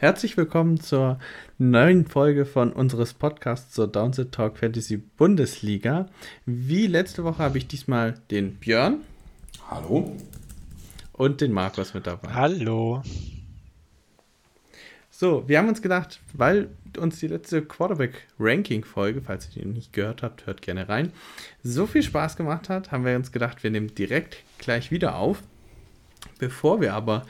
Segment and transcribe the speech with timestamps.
[0.00, 1.18] Herzlich willkommen zur
[1.58, 6.06] neuen Folge von unseres Podcasts zur Downset Talk Fantasy Bundesliga.
[6.46, 9.02] Wie letzte Woche habe ich diesmal den Björn.
[9.68, 10.16] Hallo.
[11.12, 12.32] Und den Markus mit dabei.
[12.32, 13.02] Hallo.
[15.10, 20.22] So, wir haben uns gedacht, weil uns die letzte Quarterback-Ranking-Folge, falls ihr die nicht gehört
[20.22, 21.12] habt, hört gerne rein,
[21.62, 25.42] so viel Spaß gemacht hat, haben wir uns gedacht, wir nehmen direkt gleich wieder auf.
[26.38, 27.26] Bevor wir aber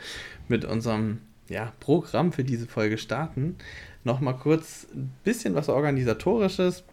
[0.46, 1.18] mit unserem
[1.50, 3.56] ja, Programm für diese Folge starten,
[4.04, 6.84] nochmal kurz ein bisschen was Organisatorisches.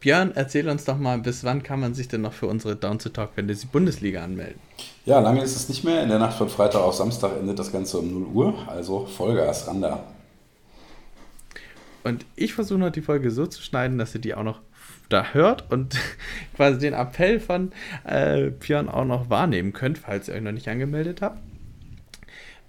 [0.00, 2.98] Björn, erzähl uns doch mal, bis wann kann man sich denn noch für unsere Down
[2.98, 4.60] to Talk Fantasy Bundesliga anmelden?
[5.06, 6.02] Ja, lange ist es nicht mehr.
[6.02, 9.68] In der Nacht von Freitag auf Samstag endet das Ganze um 0 Uhr, also Vollgas
[9.68, 10.04] ran da.
[12.02, 14.60] Und ich versuche noch die Folge so zu schneiden, dass ihr die auch noch
[15.10, 15.96] da hört und
[16.56, 17.72] quasi den Appell von
[18.04, 21.38] äh, Björn auch noch wahrnehmen könnt, falls ihr euch noch nicht angemeldet habt.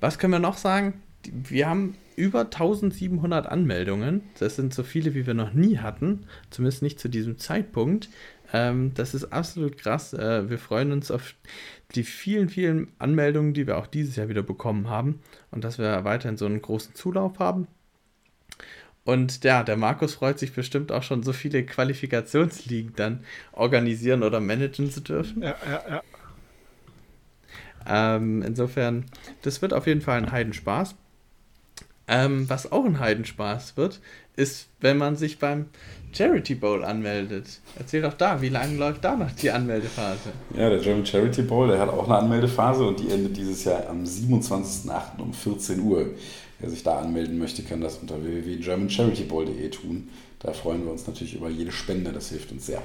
[0.01, 1.01] Was können wir noch sagen?
[1.31, 4.23] Wir haben über 1700 Anmeldungen.
[4.39, 6.25] Das sind so viele, wie wir noch nie hatten.
[6.49, 8.09] Zumindest nicht zu diesem Zeitpunkt.
[8.51, 10.13] Ähm, das ist absolut krass.
[10.13, 11.35] Äh, wir freuen uns auf
[11.93, 15.21] die vielen, vielen Anmeldungen, die wir auch dieses Jahr wieder bekommen haben.
[15.51, 17.67] Und dass wir weiterhin so einen großen Zulauf haben.
[19.03, 24.39] Und ja, der Markus freut sich bestimmt auch schon, so viele Qualifikationsligen dann organisieren oder
[24.39, 25.43] managen zu dürfen.
[25.43, 26.03] Ja, ja, ja.
[27.87, 29.05] Ähm, insofern,
[29.41, 30.95] das wird auf jeden Fall ein Heidenspaß.
[32.07, 34.01] Ähm, was auch ein Heidenspaß wird,
[34.35, 35.67] ist, wenn man sich beim
[36.13, 37.59] Charity Bowl anmeldet.
[37.77, 40.31] Erzähl doch da, wie lange läuft da noch die Anmeldephase?
[40.55, 43.87] Ja, der German Charity Bowl, der hat auch eine Anmeldephase und die endet dieses Jahr
[43.87, 45.19] am 27.08.
[45.19, 46.07] um 14 Uhr.
[46.59, 50.09] Wer sich da anmelden möchte, kann das unter www.germancharitybowl.de tun.
[50.39, 52.81] Da freuen wir uns natürlich über jede Spende, das hilft uns sehr.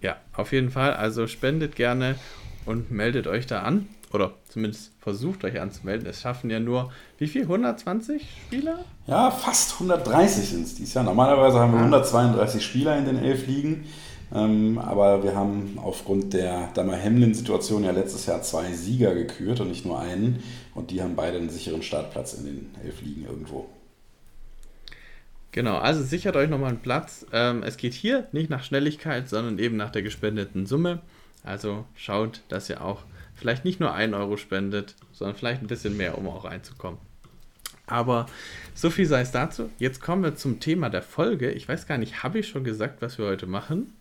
[0.00, 0.94] Ja, auf jeden Fall.
[0.94, 2.16] Also spendet gerne
[2.66, 3.88] und meldet euch da an.
[4.12, 6.08] Oder zumindest versucht euch anzumelden.
[6.08, 7.42] Es schaffen ja nur, wie viel?
[7.42, 8.84] 120 Spieler?
[9.06, 11.04] Ja, fast 130 sind es dieses Jahr.
[11.04, 13.84] Normalerweise haben wir 132 Spieler in den elf Ligen.
[14.32, 19.84] Ähm, aber wir haben aufgrund der Dammer-Hemlin-Situation ja letztes Jahr zwei Sieger gekürt und nicht
[19.84, 20.42] nur einen.
[20.74, 23.68] Und die haben beide einen sicheren Startplatz in den elf Ligen irgendwo.
[25.52, 27.26] Genau, also sichert euch nochmal einen Platz.
[27.32, 31.00] Ähm, es geht hier nicht nach Schnelligkeit, sondern eben nach der gespendeten Summe.
[31.44, 35.96] Also schaut, dass ihr auch vielleicht nicht nur 1 Euro spendet, sondern vielleicht ein bisschen
[35.96, 36.98] mehr, um auch reinzukommen.
[37.86, 38.26] Aber
[38.74, 39.70] so viel sei es dazu.
[39.78, 41.50] Jetzt kommen wir zum Thema der Folge.
[41.50, 43.92] Ich weiß gar nicht, habe ich schon gesagt, was wir heute machen?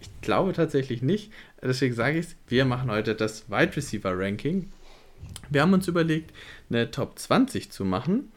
[0.00, 1.32] Ich glaube tatsächlich nicht.
[1.62, 4.72] Deswegen sage ich es, wir machen heute das Wide Receiver Ranking.
[5.50, 6.32] Wir haben uns überlegt,
[6.68, 8.32] eine Top 20 zu machen.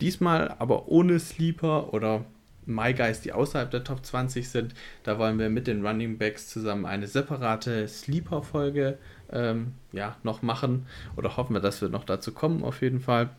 [0.00, 2.24] Diesmal aber ohne Sleeper oder
[2.68, 4.74] My Guys, die außerhalb der Top 20 sind.
[5.02, 8.98] Da wollen wir mit den Running Backs zusammen eine separate Sleeper-Folge
[9.32, 10.86] ähm, ja, noch machen.
[11.16, 13.30] Oder hoffen wir, dass wir noch dazu kommen, auf jeden Fall.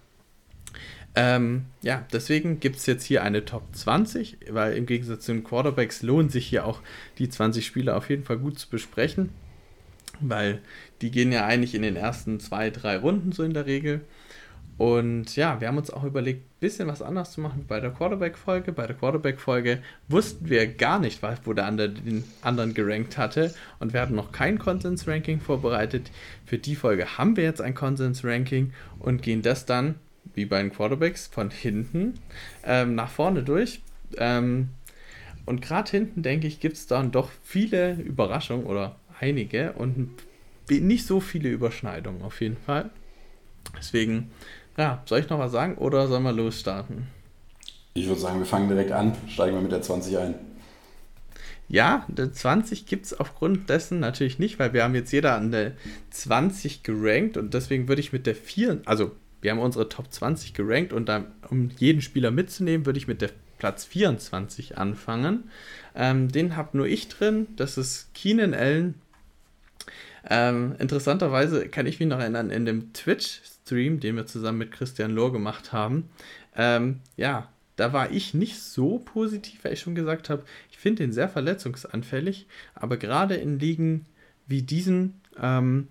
[1.15, 5.43] Ähm, ja, deswegen gibt es jetzt hier eine Top 20, weil im Gegensatz zu den
[5.43, 6.81] Quarterbacks lohnt sich hier auch
[7.17, 9.29] die 20 Spieler auf jeden Fall gut zu besprechen,
[10.19, 10.61] weil
[11.01, 14.01] die gehen ja eigentlich in den ersten zwei, drei Runden so in der Regel.
[14.79, 17.89] Und ja, wir haben uns auch überlegt, ein bisschen was anderes zu machen bei der
[17.91, 18.71] Quarterback-Folge.
[18.71, 23.53] Bei der Quarterback-Folge wussten wir gar nicht, wo der andere den anderen gerankt hatte.
[23.79, 26.11] Und wir hatten noch kein Konsens-Ranking vorbereitet.
[26.45, 29.95] Für die Folge haben wir jetzt ein Konsens-Ranking und gehen das dann,
[30.33, 32.13] wie bei den Quarterbacks, von hinten
[32.63, 33.81] ähm, nach vorne durch.
[34.15, 34.69] Ähm,
[35.45, 40.09] und gerade hinten, denke ich, gibt es dann doch viele Überraschungen oder einige und
[40.69, 42.91] nicht so viele Überschneidungen auf jeden Fall.
[43.77, 44.31] Deswegen
[44.79, 47.07] ja, soll ich noch was sagen oder sollen wir losstarten?
[47.93, 49.13] Ich würde sagen, wir fangen direkt an.
[49.27, 50.35] Steigen wir mit der 20 ein.
[51.67, 55.51] Ja, der 20 gibt es aufgrund dessen natürlich nicht, weil wir haben jetzt jeder an
[55.51, 55.73] der
[56.09, 60.53] 20 gerankt und deswegen würde ich mit der 4, also wir haben unsere Top 20
[60.53, 63.29] gerankt und dann, um jeden Spieler mitzunehmen, würde ich mit der
[63.59, 65.49] Platz 24 anfangen.
[65.93, 68.95] Ähm, den habe nur ich drin, das ist Keenan Allen.
[70.29, 74.71] Ähm, interessanterweise kann ich mich noch erinnern, in dem Twitch Stream, den wir zusammen mit
[74.71, 76.09] Christian Lohr gemacht haben,
[76.55, 81.03] ähm, ja, da war ich nicht so positiv, weil ich schon gesagt habe, ich finde
[81.03, 84.05] den sehr verletzungsanfällig, aber gerade in Ligen
[84.47, 85.87] wie diesen, ähm,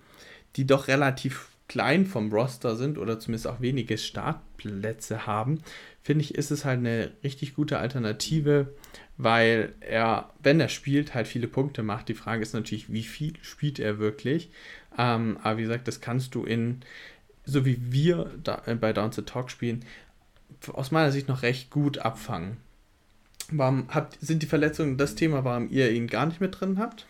[0.57, 5.61] die doch relativ klein vom Roster sind oder zumindest auch wenige Startplätze haben,
[6.03, 8.75] finde ich, ist es halt eine richtig gute Alternative,
[9.19, 12.09] weil er, wenn er spielt, halt viele Punkte macht.
[12.09, 14.51] Die Frage ist natürlich, wie viel spielt er wirklich?
[14.97, 16.83] Ähm, aber wie gesagt, das kannst du in
[17.49, 19.85] so wie wir da, äh, bei Down to Talk spielen,
[20.73, 22.59] aus meiner Sicht noch recht gut abfangen.
[23.51, 27.07] Warum habt, sind die Verletzungen das Thema, warum ihr ihn gar nicht mit drin habt?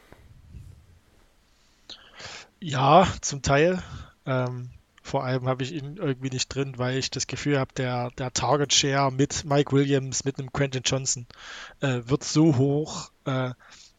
[2.60, 3.82] Ja, zum Teil.
[4.26, 4.70] Ähm,
[5.08, 8.30] Vor allem habe ich ihn irgendwie nicht drin, weil ich das Gefühl habe, der, der
[8.30, 11.26] Target Share mit Mike Williams, mit einem Quentin Johnson
[11.80, 13.52] äh, wird so hoch, äh,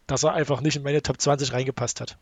[0.06, 2.20] dass er einfach nicht in meine Top 20 reingepasst hat.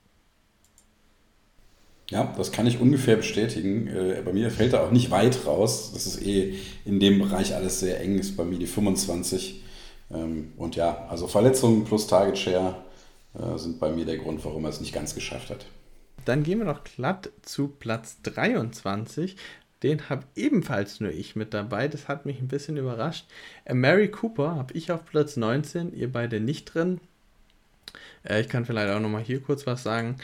[2.10, 3.88] Ja, das kann ich ungefähr bestätigen.
[3.88, 5.92] Äh, bei mir fällt er auch nicht weit raus.
[5.94, 6.56] Das ist eh
[6.86, 9.64] in dem Bereich alles sehr eng, ist bei mir die 25.
[10.12, 12.76] Ähm, und ja, also Verletzungen plus Target Share
[13.34, 15.66] äh, sind bei mir der Grund, warum er es nicht ganz geschafft hat.
[16.26, 19.38] Dann gehen wir noch glatt zu Platz 23.
[19.84, 21.88] Den habe ebenfalls nur ich mit dabei.
[21.88, 23.26] Das hat mich ein bisschen überrascht.
[23.66, 27.00] Äh, Mary Cooper habe ich auf Platz 19, ihr beide nicht drin.
[28.24, 30.18] Äh, ich kann vielleicht auch noch mal hier kurz was sagen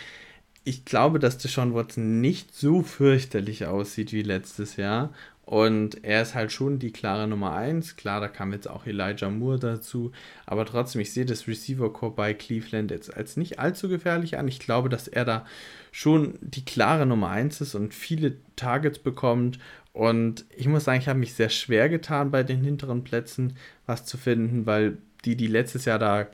[0.65, 5.13] ich glaube, dass Deshaun Watson nicht so fürchterlich aussieht wie letztes Jahr.
[5.45, 7.97] Und er ist halt schon die klare Nummer 1.
[7.97, 10.13] Klar, da kam jetzt auch Elijah Moore dazu.
[10.45, 14.47] Aber trotzdem, ich sehe das Receiver Core bei Cleveland jetzt als nicht allzu gefährlich an.
[14.47, 15.45] Ich glaube, dass er da
[15.91, 19.59] schon die klare Nummer 1 ist und viele Targets bekommt.
[19.91, 24.05] Und ich muss sagen, ich habe mich sehr schwer getan, bei den hinteren Plätzen was
[24.05, 26.27] zu finden, weil die, die letztes Jahr da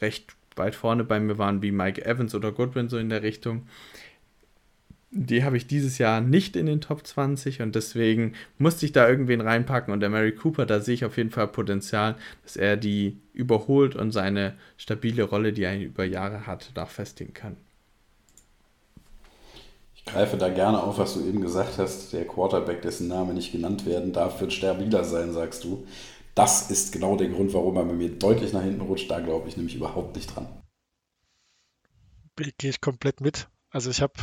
[0.00, 3.66] recht weit vorne bei mir waren, wie Mike Evans oder Goodwin, so in der Richtung.
[5.16, 9.08] Die habe ich dieses Jahr nicht in den Top 20 und deswegen musste ich da
[9.08, 9.94] irgendwen reinpacken.
[9.94, 13.94] Und der Mary Cooper, da sehe ich auf jeden Fall Potenzial, dass er die überholt
[13.94, 17.56] und seine stabile Rolle, die er über Jahre hat, da festigen kann.
[19.94, 22.12] Ich greife da gerne auf, was du eben gesagt hast.
[22.12, 25.86] Der Quarterback, dessen Name nicht genannt werden darf, wird stabiler sein, sagst du.
[26.34, 29.08] Das ist genau der Grund, warum er bei mir deutlich nach hinten rutscht.
[29.08, 30.48] Da glaube ich nämlich überhaupt nicht dran.
[32.36, 33.46] Gehe ich komplett mit.
[33.70, 34.14] Also ich habe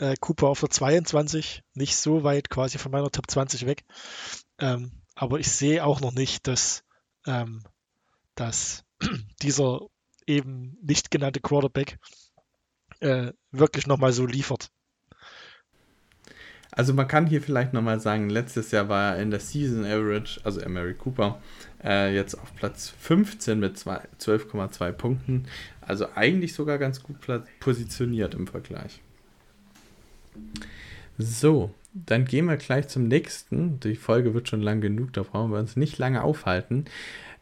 [0.00, 3.84] äh, Cooper auf der 22, nicht so weit quasi von meiner Top 20 weg.
[4.58, 6.82] Ähm, aber ich sehe auch noch nicht, dass,
[7.26, 7.62] ähm,
[8.34, 8.84] dass
[9.42, 9.80] dieser
[10.26, 11.98] eben nicht genannte Quarterback
[13.00, 14.70] äh, wirklich nochmal so liefert.
[16.72, 20.40] Also man kann hier vielleicht nochmal sagen, letztes Jahr war er in der Season Average,
[20.44, 21.42] also Emery Cooper,
[21.82, 25.46] äh, jetzt auf Platz 15 mit 12,2 Punkten.
[25.80, 27.16] Also eigentlich sogar ganz gut
[27.58, 29.02] positioniert im Vergleich.
[31.18, 33.80] So, dann gehen wir gleich zum nächsten.
[33.80, 36.86] Die Folge wird schon lang genug, da brauchen wir uns nicht lange aufhalten.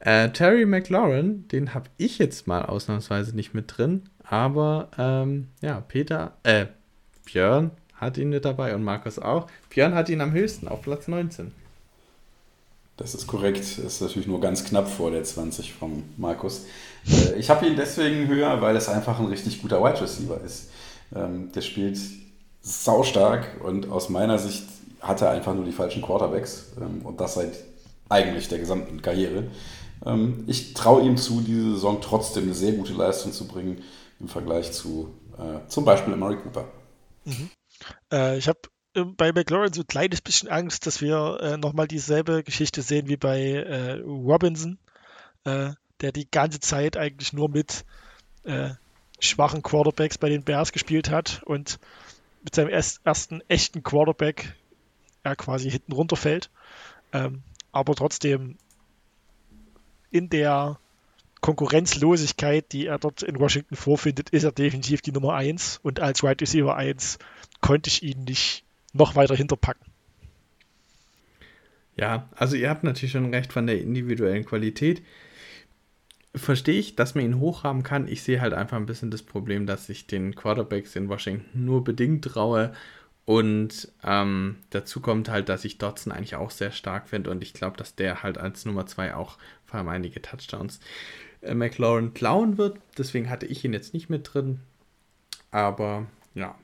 [0.00, 5.80] Äh, Terry McLaurin, den habe ich jetzt mal ausnahmsweise nicht mit drin, aber ähm, ja,
[5.80, 6.66] Peter, äh,
[7.24, 9.48] Björn hat ihn mit dabei und Markus auch.
[9.70, 11.52] Björn hat ihn am höchsten auf Platz 19.
[12.96, 13.60] Das ist korrekt.
[13.60, 16.66] Das ist natürlich nur ganz knapp vor der 20 vom Markus.
[17.06, 20.70] Äh, ich habe ihn deswegen höher, weil es einfach ein richtig guter Wide Receiver ist.
[21.14, 21.98] Ähm, der spielt
[22.60, 24.64] saustark und aus meiner Sicht
[25.00, 27.52] hat er einfach nur die falschen Quarterbacks ähm, und das seit
[28.08, 29.50] eigentlich der gesamten Karriere.
[30.04, 33.82] Ähm, ich traue ihm zu, diese Saison trotzdem eine sehr gute Leistung zu bringen
[34.20, 36.64] im Vergleich zu äh, zum Beispiel Murray Cooper.
[37.24, 37.50] Mhm.
[38.12, 38.60] Äh, ich habe
[38.94, 43.08] äh, bei McLaurin so ein kleines bisschen Angst, dass wir äh, nochmal dieselbe Geschichte sehen
[43.08, 44.78] wie bei äh, Robinson,
[45.44, 45.70] äh,
[46.00, 47.84] der die ganze Zeit eigentlich nur mit
[48.44, 48.70] äh,
[49.20, 51.78] schwachen Quarterbacks bei den Bears gespielt hat und
[52.42, 54.54] mit seinem erst, ersten echten Quarterback
[55.22, 56.50] er quasi hinten runterfällt.
[57.12, 57.42] Ähm,
[57.72, 58.56] aber trotzdem
[60.10, 60.78] in der
[61.40, 66.22] Konkurrenzlosigkeit, die er dort in Washington vorfindet, ist er definitiv die Nummer 1 und als
[66.22, 67.18] Wide Receiver 1
[67.60, 69.86] konnte ich ihn nicht noch weiter hinterpacken.
[71.96, 75.02] Ja, also ihr habt natürlich schon recht von der individuellen Qualität.
[76.34, 78.06] Verstehe ich, dass man ihn hochhaben kann.
[78.06, 81.84] Ich sehe halt einfach ein bisschen das Problem, dass ich den Quarterbacks in Washington nur
[81.84, 82.72] bedingt traue.
[83.24, 87.52] Und ähm, dazu kommt halt, dass ich Dotson eigentlich auch sehr stark finde und ich
[87.52, 90.80] glaube, dass der halt als Nummer 2 auch vor allem einige Touchdowns
[91.42, 92.78] äh, McLaurin klauen wird.
[92.96, 94.60] Deswegen hatte ich ihn jetzt nicht mit drin.
[95.50, 96.54] Aber ja,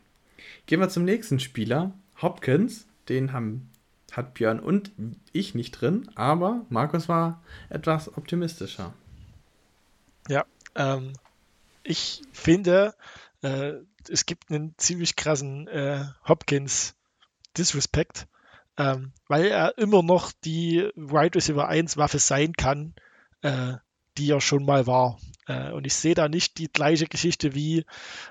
[0.67, 1.93] Gehen wir zum nächsten Spieler.
[2.21, 3.71] Hopkins, den haben,
[4.13, 4.93] hat Björn und
[5.33, 8.95] ich nicht drin, aber Markus war etwas optimistischer.
[10.29, 11.13] Ja, ähm,
[11.83, 12.95] ich finde,
[13.43, 13.75] äh,
[14.09, 16.95] es gibt einen ziemlich krassen äh, Hopkins
[17.57, 18.27] Disrespect,
[18.77, 22.95] ähm, weil er immer noch die Wide Receiver 1 Waffe sein kann,
[23.43, 23.75] äh,
[24.19, 25.19] die er schon mal war.
[25.47, 27.85] Äh, und ich sehe da nicht die gleiche Geschichte wie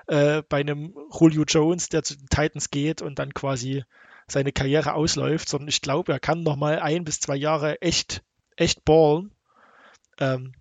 [0.06, 3.84] äh, bei einem Julio Jones, der zu den Titans geht und dann quasi
[4.26, 8.22] seine Karriere ausläuft, sondern ich glaube, er kann noch mal ein bis zwei Jahre echt,
[8.56, 9.32] echt ballen.
[10.18, 10.54] Ähm,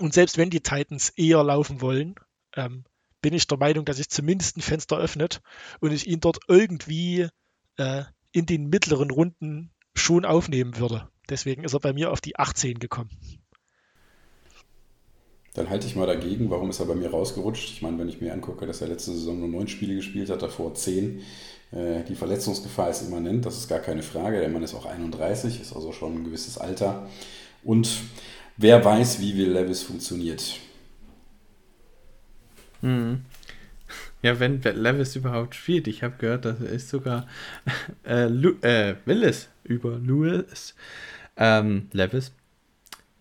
[0.00, 2.14] und selbst wenn die Titans eher laufen wollen,
[2.56, 2.84] ähm,
[3.20, 5.40] bin ich der Meinung, dass sich zumindest ein Fenster öffnet
[5.80, 7.28] und ich ihn dort irgendwie
[7.76, 11.08] äh, in den mittleren Runden schon aufnehmen würde.
[11.28, 13.10] Deswegen ist er bei mir auf die 18 gekommen.
[15.54, 16.50] Dann halte ich mal dagegen.
[16.50, 17.70] Warum ist er bei mir rausgerutscht?
[17.70, 20.42] Ich meine, wenn ich mir angucke, dass er letzte Saison nur neun Spiele gespielt hat,
[20.42, 21.20] davor zehn.
[21.70, 24.40] Äh, die Verletzungsgefahr ist immanent, das ist gar keine Frage.
[24.40, 27.06] Der Mann ist auch 31, ist also schon ein gewisses Alter.
[27.62, 27.88] Und
[28.62, 30.58] wer weiß, wie Will Levis funktioniert.
[32.80, 33.24] Hm.
[34.22, 35.88] Ja, wenn Levis überhaupt spielt.
[35.88, 37.26] Ich habe gehört, dass er ist sogar
[38.04, 40.74] äh, äh, Willis über Lewis.
[41.36, 42.32] Ähm, Levis.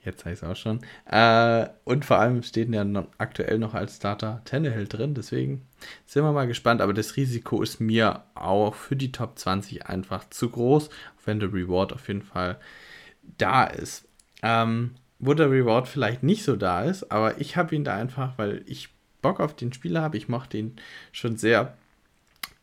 [0.03, 0.79] Jetzt heißt es auch schon.
[1.05, 5.13] Äh, und vor allem steht ja noch aktuell noch als Starter Tannehill drin.
[5.13, 5.67] Deswegen
[6.05, 6.81] sind wir mal gespannt.
[6.81, 10.89] Aber das Risiko ist mir auch für die Top 20 einfach zu groß,
[11.25, 12.60] wenn der Reward auf jeden Fall
[13.38, 14.07] da ist.
[14.43, 18.37] Ähm, wo der Reward vielleicht nicht so da ist, aber ich habe ihn da einfach,
[18.37, 18.89] weil ich
[19.21, 20.17] Bock auf den Spieler habe.
[20.17, 20.75] Ich mochte ihn
[21.11, 21.77] schon sehr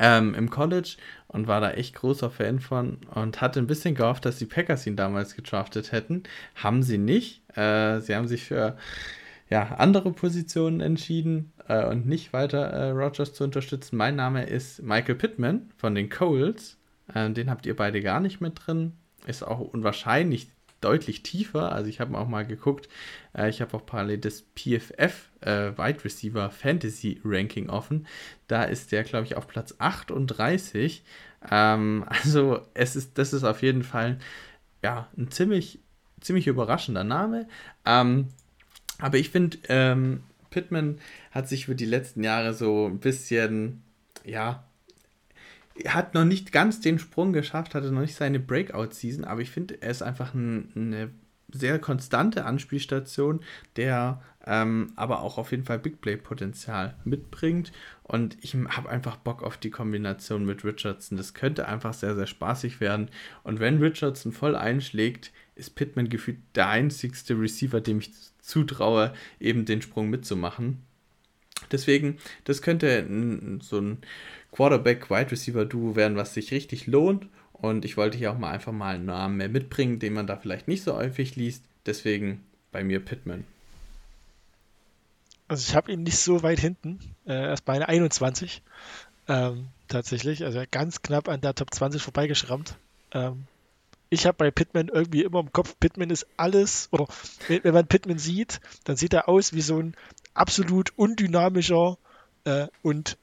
[0.01, 0.97] ähm, im College
[1.29, 4.87] und war da echt großer Fan von und hatte ein bisschen gehofft, dass die Packers
[4.87, 6.25] ihn damals gedraftet hätten.
[6.57, 7.43] Haben sie nicht.
[7.57, 8.77] Äh, sie haben sich für
[9.49, 13.97] ja, andere Positionen entschieden äh, und nicht weiter äh, Rogers zu unterstützen.
[13.97, 16.77] Mein Name ist Michael Pittman von den Coles.
[17.15, 18.95] Äh, den habt ihr beide gar nicht mit drin.
[19.27, 20.49] Ist auch unwahrscheinlich
[20.81, 21.73] deutlich tiefer.
[21.73, 22.89] Also ich habe auch mal geguckt,
[23.35, 28.07] äh, ich habe auch parallel das PFF äh, Wide Receiver Fantasy Ranking offen.
[28.47, 31.03] Da ist der, glaube ich, auf Platz 38.
[31.51, 34.19] Ähm, also es ist, das ist auf jeden Fall
[34.83, 35.81] ja, ein ziemlich,
[36.21, 37.49] ziemlich überraschender Name.
[37.85, 38.29] Ähm,
[38.99, 40.99] aber ich finde, ähm, Pittman
[41.31, 43.83] hat sich für die letzten Jahre so ein bisschen,
[44.25, 44.65] ja,
[45.87, 49.81] hat noch nicht ganz den Sprung geschafft, hatte noch nicht seine Breakout-Season, aber ich finde,
[49.81, 51.11] er ist einfach ein, eine
[51.51, 53.41] sehr konstante Anspielstation,
[53.77, 57.71] der ähm, aber auch auf jeden Fall Big Play-Potenzial mitbringt.
[58.03, 61.19] Und ich habe einfach Bock auf die Kombination mit Richardson.
[61.19, 63.11] Das könnte einfach sehr, sehr spaßig werden.
[63.45, 69.67] Und wenn Richardson voll einschlägt, ist Pittman gefühlt der einzigste Receiver, dem ich zutraue, eben
[69.67, 70.83] den Sprung mitzumachen.
[71.71, 73.07] Deswegen, das könnte
[73.61, 73.99] so ein
[74.53, 77.27] Quarterback-Wide Receiver-Duo werden, was sich richtig lohnt.
[77.53, 80.37] Und ich wollte hier auch mal einfach mal einen Namen mehr mitbringen, den man da
[80.37, 81.65] vielleicht nicht so häufig liest.
[81.87, 83.45] Deswegen bei mir Pittman.
[85.49, 88.63] Also ich habe ihn nicht so weit hinten, äh, erst bei 21
[89.29, 92.77] ähm, tatsächlich, also ganz knapp an der Top 20 vorbeigeschrammt.
[93.13, 93.45] Ähm,
[94.11, 97.07] ich habe bei Pittman irgendwie immer im Kopf, Pittman ist alles, oder
[97.47, 99.95] wenn, wenn man Pittman sieht, dann sieht er aus wie so ein
[100.35, 101.99] absolut undynamischer
[102.45, 103.19] äh, und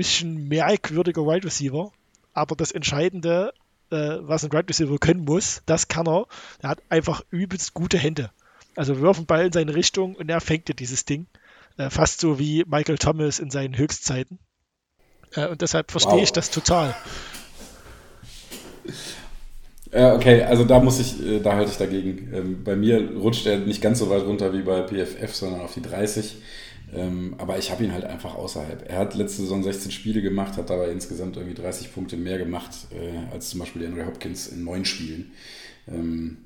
[0.00, 1.92] bisschen merkwürdiger Wide Receiver.
[2.32, 3.52] Aber das Entscheidende,
[3.90, 6.26] äh, was ein Wide Receiver können muss, das kann er.
[6.60, 8.30] Er hat einfach übelst gute Hände.
[8.76, 11.26] Also wirft den Ball in seine Richtung und er fängt ja dieses Ding.
[11.76, 14.38] Äh, fast so wie Michael Thomas in seinen Höchstzeiten.
[15.34, 16.22] Äh, und deshalb verstehe wow.
[16.22, 16.96] ich das total.
[19.92, 22.32] Ja, okay, also da muss ich, äh, da halte ich dagegen.
[22.32, 25.74] Ähm, bei mir rutscht er nicht ganz so weit runter wie bei PFF, sondern auf
[25.74, 26.36] die 30.
[26.92, 28.88] Ähm, aber ich habe ihn halt einfach außerhalb.
[28.88, 32.70] Er hat letzte Saison 16 Spiele gemacht, hat dabei insgesamt irgendwie 30 Punkte mehr gemacht
[32.90, 35.32] äh, als zum Beispiel Andrew Hopkins in neun Spielen.
[35.88, 36.38] Ähm,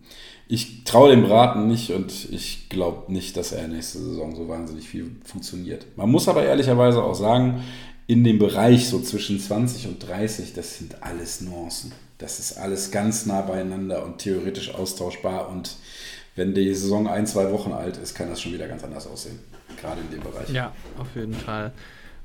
[0.46, 4.88] ich traue dem Braten nicht und ich glaube nicht, dass er nächste Saison so wahnsinnig
[4.88, 5.86] viel funktioniert.
[5.96, 7.62] Man muss aber ehrlicherweise auch sagen,
[8.06, 11.92] in dem Bereich so zwischen 20 und 30, das sind alles Nuancen.
[12.18, 15.48] Das ist alles ganz nah beieinander und theoretisch austauschbar.
[15.48, 15.76] Und
[16.36, 19.38] wenn die Saison ein, zwei Wochen alt ist, kann das schon wieder ganz anders aussehen.
[19.84, 20.48] Gerade in dem Bereich.
[20.48, 21.72] Ja, auf jeden Fall.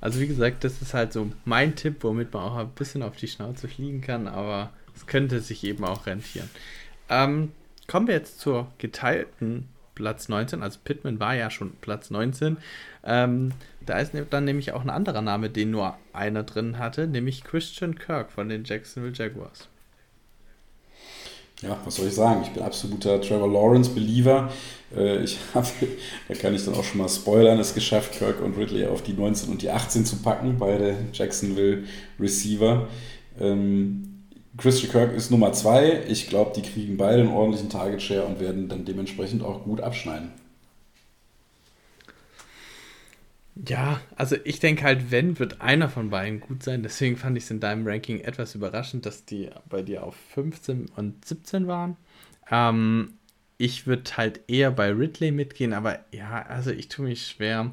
[0.01, 3.17] Also wie gesagt, das ist halt so mein Tipp, womit man auch ein bisschen auf
[3.17, 6.49] die Schnauze fliegen kann, aber es könnte sich eben auch rentieren.
[7.09, 7.51] Ähm,
[7.87, 10.63] kommen wir jetzt zur geteilten Platz 19.
[10.63, 12.55] Also Pittman war ja schon Platz 19.
[13.03, 13.51] Ähm,
[13.85, 17.43] da ist ne-, dann nämlich auch ein anderer Name, den nur einer drin hatte, nämlich
[17.43, 19.67] Christian Kirk von den Jacksonville Jaguars.
[21.61, 22.41] Ja, was soll ich sagen?
[22.43, 24.49] Ich bin absoluter Trevor Lawrence-Believer.
[24.95, 25.67] Äh, ich habe,
[26.27, 29.13] da kann ich dann auch schon mal spoilern, es geschafft, Kirk und Ridley auf die
[29.13, 31.83] 19 und die 18 zu packen, beide Jacksonville
[32.19, 32.87] Receiver.
[33.39, 34.09] Ähm,
[34.57, 36.03] Christian Kirk ist Nummer 2.
[36.07, 39.81] Ich glaube, die kriegen beide einen ordentlichen Target Share und werden dann dementsprechend auch gut
[39.81, 40.31] abschneiden.
[43.67, 46.83] Ja, also ich denke halt, wenn, wird einer von beiden gut sein.
[46.83, 50.87] Deswegen fand ich es in deinem Ranking etwas überraschend, dass die bei dir auf 15
[50.95, 51.97] und 17 waren.
[52.49, 53.15] Ähm,
[53.57, 57.71] ich würde halt eher bei Ridley mitgehen, aber ja, also ich tue mich schwer,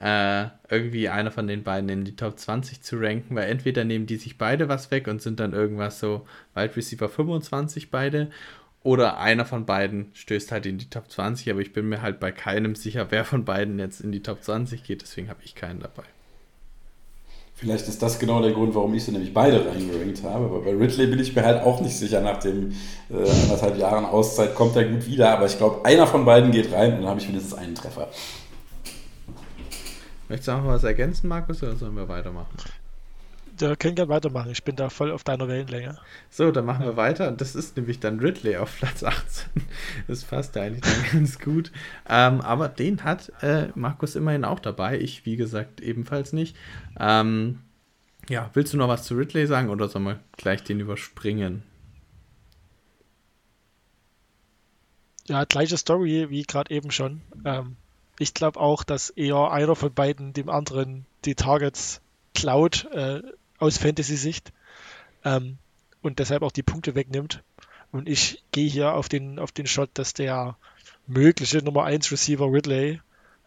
[0.00, 4.06] äh, irgendwie einer von den beiden in die Top 20 zu ranken, weil entweder nehmen
[4.06, 8.30] die sich beide was weg und sind dann irgendwas so Wide Receiver 25 beide
[8.82, 12.20] oder einer von beiden stößt halt in die Top 20, aber ich bin mir halt
[12.20, 15.54] bei keinem sicher, wer von beiden jetzt in die Top 20 geht, deswegen habe ich
[15.54, 16.04] keinen dabei.
[17.58, 20.44] Vielleicht ist das genau der Grund, warum ich sie nämlich beide reingerankt habe.
[20.44, 22.20] Aber bei Ridley bin ich mir halt auch nicht sicher.
[22.20, 22.72] Nach den
[23.10, 25.30] äh, anderthalb Jahren Auszeit kommt er gut wieder.
[25.30, 28.10] Aber ich glaube, einer von beiden geht rein und dann habe ich mindestens einen Treffer.
[30.28, 32.54] Möchtest du noch was ergänzen, Markus, oder sollen wir weitermachen?
[33.60, 34.50] Wir können gerne weitermachen.
[34.50, 35.98] Ich bin da voll auf deiner Wellenlänge.
[36.30, 37.30] So, dann machen wir weiter.
[37.32, 39.50] Das ist nämlich dann Ridley auf Platz 18.
[40.06, 41.72] Das passt ja eigentlich dann ganz gut.
[42.08, 44.98] Ähm, aber den hat äh, Markus immerhin auch dabei.
[44.98, 46.56] Ich, wie gesagt, ebenfalls nicht.
[46.98, 47.60] Ähm,
[48.28, 51.62] ja, willst du noch was zu Ridley sagen oder sollen wir gleich den überspringen?
[55.26, 57.20] Ja, gleiche Story wie gerade eben schon.
[57.44, 57.76] Ähm,
[58.18, 62.00] ich glaube auch, dass eher einer von beiden dem anderen die Targets
[62.34, 63.22] klaut äh,
[63.58, 64.52] aus Fantasy-Sicht
[65.24, 65.58] ähm,
[66.02, 67.42] und deshalb auch die Punkte wegnimmt.
[67.90, 70.56] Und ich gehe hier auf den, auf den Shot, dass der
[71.06, 73.00] mögliche Nummer 1 Receiver Ridley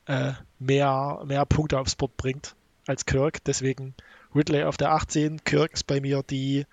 [0.08, 2.56] äh, mehr, mehr Punkte aufs Board bringt
[2.88, 3.44] als Kirk.
[3.44, 3.94] Deswegen
[4.36, 6.66] Ridley auf der 18, Kirk ist bei mir die,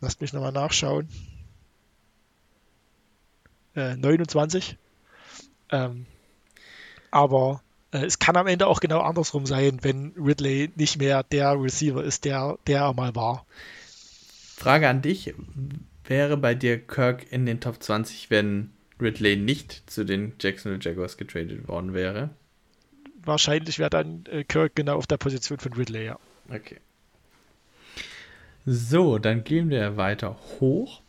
[0.00, 1.08] lasst mich nochmal nachschauen,
[3.74, 4.78] äh, 29.
[5.70, 6.06] Ähm,
[7.10, 12.02] aber es kann am Ende auch genau andersrum sein, wenn Ridley nicht mehr der Receiver
[12.02, 13.46] ist, der, der er mal war.
[14.56, 15.34] Frage an dich:
[16.04, 21.16] Wäre bei dir Kirk in den Top 20, wenn Ridley nicht zu den Jacksonville Jaguars
[21.16, 22.30] getradet worden wäre?
[23.24, 26.18] Wahrscheinlich wäre dann äh, Kirk genau auf der Position von Ridley, ja.
[26.48, 26.78] Okay.
[28.64, 31.02] So, dann gehen wir weiter hoch.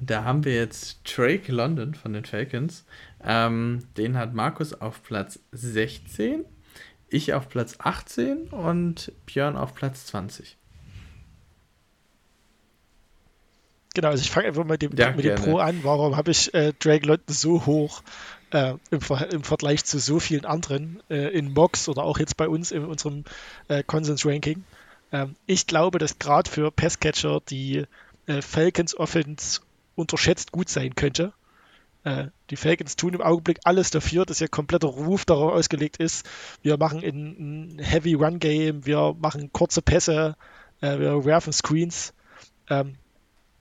[0.00, 2.84] Da haben wir jetzt Drake London von den Falcons.
[3.26, 6.44] Ähm, den hat Markus auf Platz 16,
[7.08, 10.58] ich auf Platz 18 und Björn auf Platz 20.
[13.94, 15.80] Genau, also ich fange einfach mit dem, ja, mit dem Pro an.
[15.84, 18.02] Warum habe ich äh, Drake London so hoch
[18.50, 22.36] äh, im, Ver im, Vergleich zu so vielen anderen äh, in Mox oder auch jetzt
[22.36, 23.24] bei uns in unserem
[23.68, 24.64] äh, Konsens-Ranking?
[25.12, 27.84] Ähm, ich glaube, dass gerade für Passcatcher die
[28.26, 29.60] äh, Falcons Offense
[29.94, 31.32] unterschätzt gut sein könnte.
[32.04, 36.26] Äh, die Falcons tun im Augenblick alles dafür, dass ihr kompletter Ruf darauf ausgelegt ist.
[36.62, 40.36] Wir machen ein, Heavy Run Game, wir machen kurze Pässe,
[40.82, 42.12] äh, wir werfen Screens.
[42.68, 42.96] Ähm,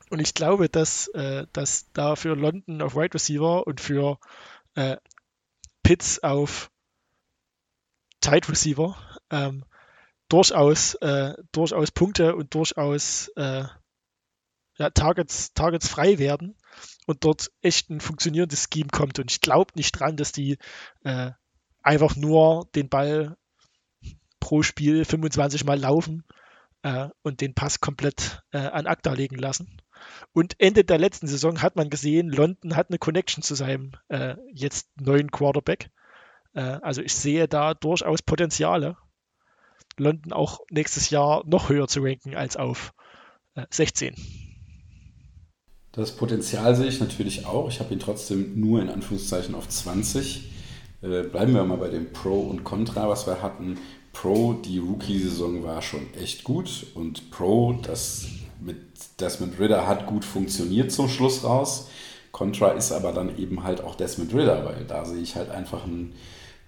[0.10, 4.20] und ich glaube, dass, äh, dass da für London auf Wide Receiver und für
[4.76, 4.98] äh,
[5.82, 6.70] Pitts auf
[8.20, 8.98] Tight Receiver
[9.30, 9.64] ähm,
[10.28, 13.64] durchaus, äh, durchaus Punkte und durchaus äh,
[14.78, 16.56] ja, Targets, Targets frei werden
[17.06, 19.20] und dort echt ein funktionierendes Scheme kommt.
[19.20, 20.58] Und ich glaube nicht dran, dass die
[21.04, 21.32] äh,
[21.82, 23.38] einfach nur den Ball
[24.40, 26.24] pro Spiel 25 Mal laufen
[26.82, 29.78] äh, und den Pass komplett äh, an Akta legen lassen.
[30.34, 34.36] Und Ende der letzten Saison hat man gesehen, London hat eine Connection zu seinem äh,
[34.54, 35.90] jetzt neuen Quarterback.
[36.54, 38.98] Äh, also ich sehe da durchaus Potenziale,
[39.98, 42.94] London auch nächstes Jahr noch höher zu ranken als auf
[43.70, 44.16] 16.
[45.94, 47.70] Das Potenzial sehe ich natürlich auch.
[47.70, 50.50] Ich habe ihn trotzdem nur in Anführungszeichen auf 20.
[51.04, 53.78] Äh, bleiben wir mal bei dem Pro und Contra, was wir hatten.
[54.12, 58.26] Pro, die Rookie-Saison war schon echt gut und Pro, das
[58.60, 58.78] mit
[59.20, 61.90] Desmond Ritter hat gut funktioniert zum Schluss raus.
[62.32, 65.86] Contra ist aber dann eben halt auch Desmond Ritter, weil da sehe ich halt einfach
[65.86, 66.14] ein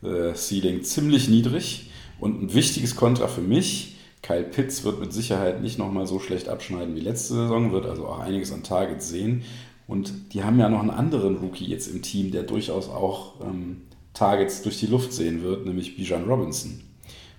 [0.04, 3.95] äh, Ceiling ziemlich niedrig und ein wichtiges Contra für mich
[4.26, 8.08] Kyle Pitts wird mit Sicherheit nicht nochmal so schlecht abschneiden wie letzte Saison, wird also
[8.08, 9.44] auch einiges an Targets sehen.
[9.88, 13.84] Und die haben ja noch einen anderen Rookie jetzt im Team, der durchaus auch ähm,
[14.16, 16.82] Targets durch die Luft sehen wird, nämlich Bijan Robinson.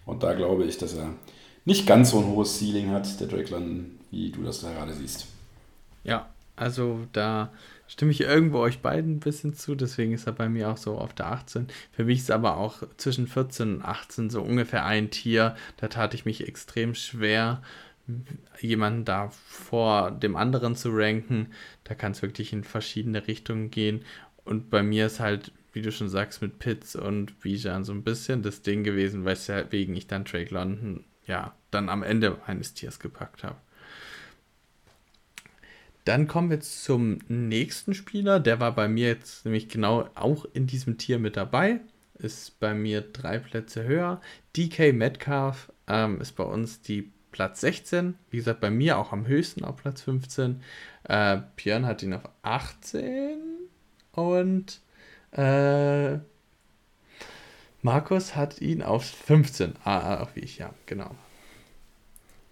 [0.04, 1.12] Und da glaube ich, dass er
[1.64, 4.94] nicht ganz so ein hohes Ceiling hat, der Drake London, wie du das da gerade
[4.94, 5.26] siehst.
[6.04, 7.50] Ja, also da
[7.88, 10.98] stimme ich irgendwo euch beiden ein bisschen zu, deswegen ist er bei mir auch so
[10.98, 11.68] auf der 18.
[11.92, 15.56] Für mich ist aber auch zwischen 14 und 18 so ungefähr ein Tier.
[15.76, 17.62] Da tat ich mich extrem schwer,
[18.60, 21.48] jemanden da vor dem anderen zu ranken.
[21.84, 24.04] Da kann es wirklich in verschiedene Richtungen gehen.
[24.44, 28.04] Und bei mir ist halt, wie du schon sagst, mit Pitts und Bijan so ein
[28.04, 33.00] bisschen das Ding gewesen, weswegen ich dann Drake London ja dann am Ende eines Tiers
[33.00, 33.56] gepackt habe.
[36.06, 38.38] Dann kommen wir zum nächsten Spieler.
[38.38, 41.80] Der war bei mir jetzt nämlich genau auch in diesem Tier mit dabei.
[42.14, 44.20] Ist bei mir drei Plätze höher.
[44.56, 48.14] DK Metcalf ähm, ist bei uns die Platz 16.
[48.30, 50.62] Wie gesagt, bei mir auch am höchsten auf Platz 15.
[51.08, 53.40] Äh, Björn hat ihn auf 18.
[54.12, 54.80] Und
[55.32, 56.18] äh,
[57.82, 59.74] Markus hat ihn auf 15.
[59.82, 61.16] Ah, auch wie ich, ja, genau.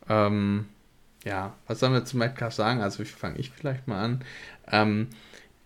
[0.08, 0.66] Ähm,
[1.24, 2.80] ja, was sollen wir zu Metcalf sagen?
[2.80, 4.20] Also fange ich vielleicht mal an.
[4.70, 5.08] Ähm,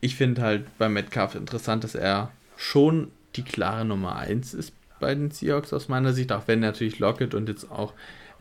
[0.01, 5.15] ich finde halt bei Metcalf interessant, dass er schon die klare Nummer 1 ist bei
[5.15, 7.93] den Seahawks aus meiner Sicht, auch wenn natürlich Lockett und jetzt auch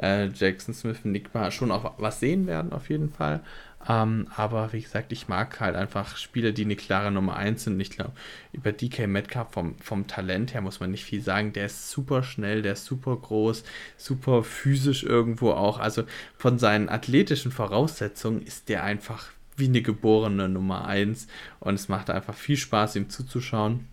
[0.02, 3.42] äh, Jackson Smith und Nick schon auch was sehen werden auf jeden Fall.
[3.88, 7.80] Ähm, aber wie gesagt, ich mag halt einfach Spieler, die eine klare Nummer 1 sind.
[7.80, 8.14] Ich glaube,
[8.52, 11.54] über DK Metcalf vom, vom Talent her muss man nicht viel sagen.
[11.54, 13.64] Der ist super schnell, der ist super groß,
[13.96, 15.80] super physisch irgendwo auch.
[15.80, 16.04] Also
[16.38, 21.28] von seinen athletischen Voraussetzungen ist der einfach wie eine geborene Nummer 1
[21.60, 23.88] und es macht einfach viel Spaß, ihm zuzuschauen.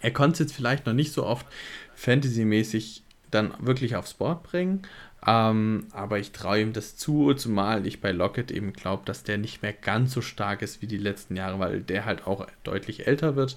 [0.00, 1.46] Er konnte es jetzt vielleicht noch nicht so oft
[1.94, 4.82] fantasymäßig dann wirklich aufs Board bringen,
[5.26, 9.38] ähm, aber ich traue ihm das zu, zumal ich bei Lockett eben glaube, dass der
[9.38, 13.08] nicht mehr ganz so stark ist wie die letzten Jahre, weil der halt auch deutlich
[13.08, 13.56] älter wird.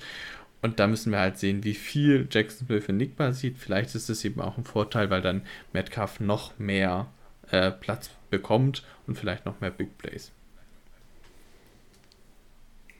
[0.62, 3.58] Und da müssen wir halt sehen, wie viel Jacksonville für Nickbar sieht.
[3.58, 7.08] Vielleicht ist es eben auch ein Vorteil, weil dann Metcalf noch mehr
[7.52, 10.32] äh, Platz bekommt und vielleicht noch mehr Big Plays.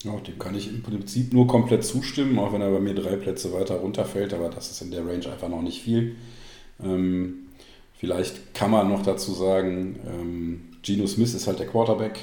[0.04, 3.18] Ja, dem kann ich im Prinzip nur komplett zustimmen, auch wenn er bei mir drei
[3.18, 6.16] Plätze weiter runterfällt, aber das ist in der Range einfach noch nicht viel.
[6.82, 7.49] Ähm,
[8.00, 12.20] vielleicht kann man noch dazu sagen, ähm, Geno Smith ist halt der Quarterback.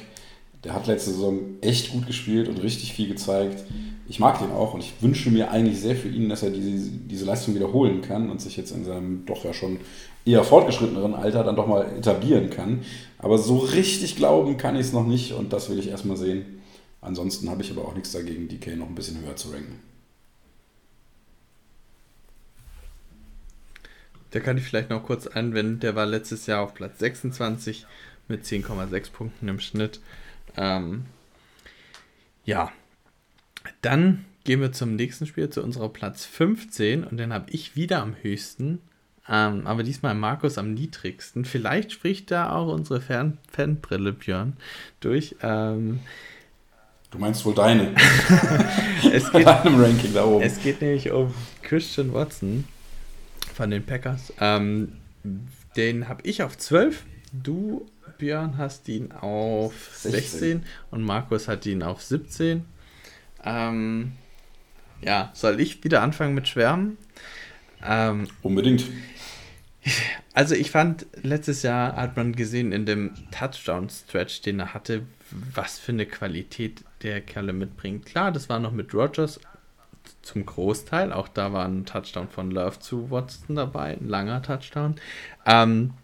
[0.65, 3.62] Der hat letzte Saison echt gut gespielt und richtig viel gezeigt.
[4.09, 6.91] Ich mag den auch und ich wünsche mir eigentlich sehr für ihn, dass er diese,
[6.91, 9.79] diese Leistung wiederholen kann und sich jetzt in seinem doch ja schon
[10.25, 12.83] eher fortgeschritteneren Alter dann doch mal etablieren kann.
[13.19, 16.62] Aber so richtig glauben kann ich es noch nicht und das will ich erstmal sehen.
[17.01, 19.79] Ansonsten habe ich aber auch nichts dagegen, DK noch ein bisschen höher zu ranken.
[24.31, 25.81] Da kann ich vielleicht noch kurz anwenden.
[25.81, 27.87] Der war letztes Jahr auf Platz 26
[28.29, 30.01] mit 10,6 Punkten im Schnitt.
[30.57, 31.07] Ähm,
[32.45, 32.73] ja,
[33.83, 38.01] dann gehen wir zum nächsten Spiel, zu unserer Platz 15 und den habe ich wieder
[38.01, 38.81] am höchsten,
[39.29, 41.45] ähm, aber diesmal Markus am niedrigsten.
[41.45, 44.57] Vielleicht spricht da auch unsere Fan Fanbrille Björn
[45.01, 45.37] durch.
[45.43, 46.01] Ähm,
[47.11, 47.95] Du meinst wohl deine.
[49.12, 50.45] es geht, Ranking da oben.
[50.45, 52.65] Es geht nämlich um Christian Watson
[53.57, 54.33] von den Packers.
[54.38, 54.92] Ähm,
[55.77, 57.05] den habe ich auf 12.
[57.33, 57.87] Du,
[58.19, 62.64] Björn, hast ihn auf 16, 16 und Markus hat ihn auf 17.
[63.45, 64.12] Ähm,
[65.01, 66.99] ja, soll ich wieder anfangen mit Schwärmen?
[67.83, 68.85] Ähm, Unbedingt.
[70.35, 75.79] Also ich fand, letztes Jahr hat man gesehen in dem Touchdown-Stretch, den er hatte, was
[75.79, 78.05] für eine Qualität der Kerle mitbringt.
[78.05, 79.40] Klar, das war noch mit Rogers
[80.23, 81.12] zum Großteil.
[81.12, 84.97] Auch da war ein Touchdown von Love zu Watson dabei, ein langer Touchdown.
[85.45, 85.95] Ähm,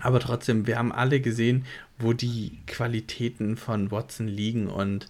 [0.00, 1.64] aber trotzdem, wir haben alle gesehen,
[1.98, 5.08] wo die Qualitäten von Watson liegen und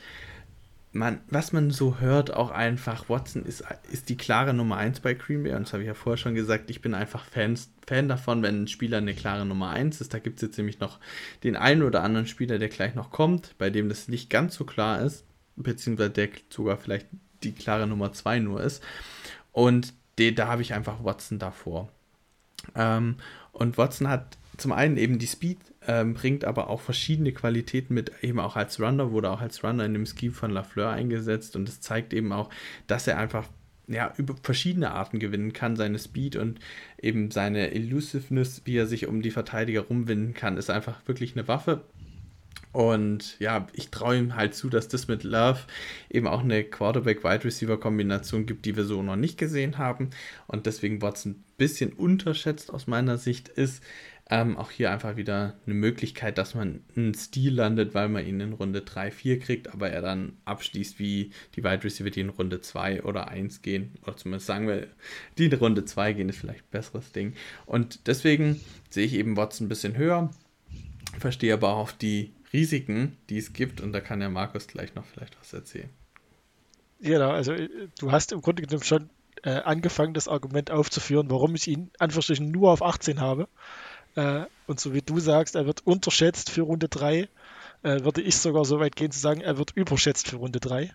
[0.92, 5.14] man, was man so hört, auch einfach, Watson ist, ist die klare Nummer 1 bei
[5.14, 5.54] Green Bay.
[5.54, 8.62] Und das habe ich ja vorher schon gesagt, ich bin einfach Fans, Fan davon, wenn
[8.62, 10.14] ein Spieler eine klare Nummer 1 ist.
[10.14, 10.98] Da gibt es jetzt nämlich noch
[11.44, 14.64] den einen oder anderen Spieler, der gleich noch kommt, bei dem das nicht ganz so
[14.64, 15.24] klar ist,
[15.56, 17.06] beziehungsweise der sogar vielleicht
[17.42, 18.82] die klare Nummer 2 nur ist.
[19.52, 21.88] Und de, da habe ich einfach Watson davor.
[22.74, 23.16] Ähm,
[23.52, 28.12] und Watson hat zum einen eben die Speed, ähm, bringt aber auch verschiedene Qualitäten mit,
[28.22, 31.68] eben auch als Runner, wurde auch als Runner in dem Scheme von Lafleur eingesetzt und
[31.68, 32.50] es zeigt eben auch,
[32.86, 33.48] dass er einfach
[33.88, 35.76] ja, über verschiedene Arten gewinnen kann.
[35.76, 36.60] Seine Speed und
[37.00, 41.48] eben seine Elusiveness, wie er sich um die Verteidiger rumwinden kann, ist einfach wirklich eine
[41.48, 41.84] Waffe.
[42.78, 45.58] Und ja, ich traue ihm halt zu, dass das mit Love
[46.10, 50.10] eben auch eine Quarterback-Wide-Receiver-Kombination gibt, die wir so noch nicht gesehen haben.
[50.46, 53.82] Und deswegen Watson ein bisschen unterschätzt aus meiner Sicht ist.
[54.30, 58.38] Ähm, auch hier einfach wieder eine Möglichkeit, dass man einen Stil landet, weil man ihn
[58.38, 62.28] in Runde 3, 4 kriegt, aber er dann abschließt wie die Wide Receiver, die in
[62.28, 63.94] Runde 2 oder 1 gehen.
[64.02, 64.86] Oder zumindest sagen wir,
[65.36, 67.32] die in Runde 2 gehen, ist vielleicht ein besseres Ding.
[67.66, 70.30] Und deswegen sehe ich eben Watson ein bisschen höher,
[71.18, 73.80] verstehe aber auch die Risiken, die es gibt.
[73.80, 75.90] Und da kann ja Markus gleich noch vielleicht was erzählen.
[77.00, 77.68] Genau, also äh,
[77.98, 79.10] du hast im Grunde genommen schon
[79.44, 83.48] äh, angefangen, das Argument aufzuführen, warum ich ihn Anführungsstrichen nur auf 18 habe.
[84.14, 87.28] Äh, und so wie du sagst, er wird unterschätzt für Runde 3,
[87.82, 90.92] äh, würde ich sogar so weit gehen zu sagen, er wird überschätzt für Runde 3.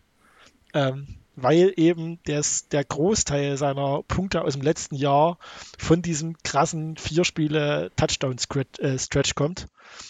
[0.74, 5.38] Ähm, weil eben des, der Großteil seiner Punkte aus dem letzten Jahr
[5.78, 9.68] von diesem krassen Vier-Spiele Touchdown-Stretch äh, kommt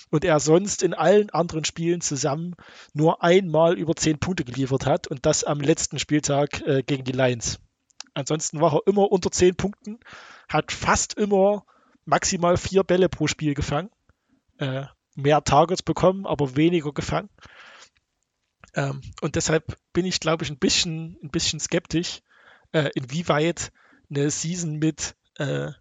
[0.10, 2.56] und er sonst in allen anderen Spielen zusammen
[2.94, 7.14] nur einmal über zehn Punkte geliefert hat und das am letzten Spieltag äh, gegen die
[7.14, 7.60] Lions.
[8.14, 10.00] Ansonsten war er immer unter zehn Punkten,
[10.50, 11.66] hat fast immer
[12.06, 13.90] maximal vier Bälle pro Spiel gefangen,
[14.58, 14.84] äh,
[15.16, 17.30] mehr Targets bekommen, aber weniger gefangen.
[18.76, 22.22] Ähm, und deshalb bin ich, glaube ich, ein bisschen, ein bisschen skeptisch,
[22.72, 23.72] äh, inwieweit
[24.10, 25.72] eine Season mit äh,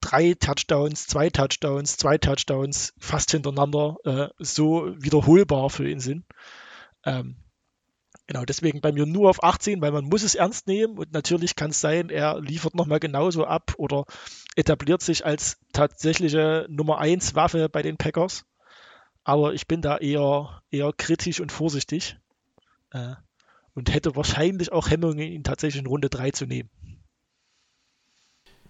[0.00, 6.24] drei Touchdowns, zwei Touchdowns, zwei Touchdowns fast hintereinander äh, so wiederholbar für ihn sind.
[7.04, 7.36] Ähm,
[8.26, 11.56] genau, deswegen bei mir nur auf 18, weil man muss es ernst nehmen und natürlich
[11.56, 14.04] kann es sein, er liefert nochmal genauso ab oder
[14.56, 18.44] etabliert sich als tatsächliche Nummer 1 Waffe bei den Packers.
[19.28, 22.16] Aber ich bin da eher, eher kritisch und vorsichtig
[22.92, 23.12] äh,
[23.74, 26.70] und hätte wahrscheinlich auch Hemmungen, ihn tatsächlich in Runde 3 zu nehmen.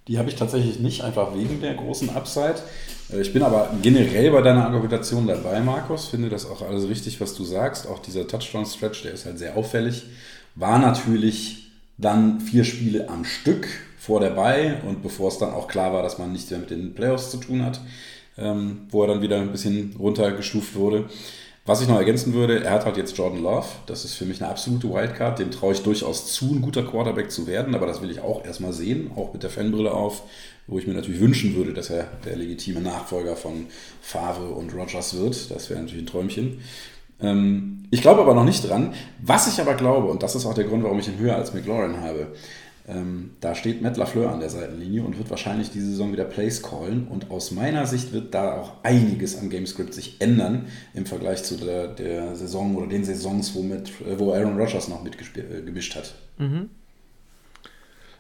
[0.09, 2.57] Die habe ich tatsächlich nicht, einfach wegen der großen Upside.
[3.13, 6.09] Äh, ich bin aber generell bei deiner Argumentation dabei, Markus.
[6.09, 7.87] Finde das auch alles richtig, was du sagst.
[7.87, 10.07] Auch dieser Touchdown-Stretch, der ist halt sehr auffällig.
[10.57, 15.69] War natürlich dann vier Spiele am Stück vor der Bay und bevor es dann auch
[15.69, 17.81] klar war, dass man nichts mehr mit den Playoffs zu tun hat,
[18.39, 21.07] ähm, wo er dann wieder ein bisschen runtergestuft wurde.
[21.69, 23.67] Was ich noch ergänzen würde, er hat halt jetzt Jordan Love.
[23.85, 25.39] Das ist für mich eine absolute Wildcard.
[25.39, 27.75] Dem traue ich durchaus zu, ein guter Quarterback zu werden.
[27.75, 30.23] Aber das will ich auch erstmal sehen, auch mit der Fanbrille auf,
[30.67, 33.67] wo ich mir natürlich wünschen würde, dass er der legitime Nachfolger von
[34.01, 35.51] Favre und Rogers wird.
[35.51, 36.61] Das wäre natürlich ein Träumchen.
[37.21, 38.95] Ähm, ich glaube aber noch nicht dran.
[39.21, 41.53] Was ich aber glaube, und das ist auch der Grund, warum ich ihn höher als
[41.53, 42.29] McLaurin habe,
[42.89, 46.63] ähm, da steht Matt LaFleur an der Seitenlinie und wird wahrscheinlich diese Saison wieder Plays
[46.63, 47.07] callen.
[47.07, 51.57] Und aus meiner Sicht wird da auch einiges am Gamescript sich ändern im Vergleich zu
[51.57, 55.99] der, der Saison oder den Saisons, wo, mit, äh, wo Aaron Rodgers noch mitgemischt äh,
[55.99, 56.15] hat.
[56.39, 56.71] Mhm.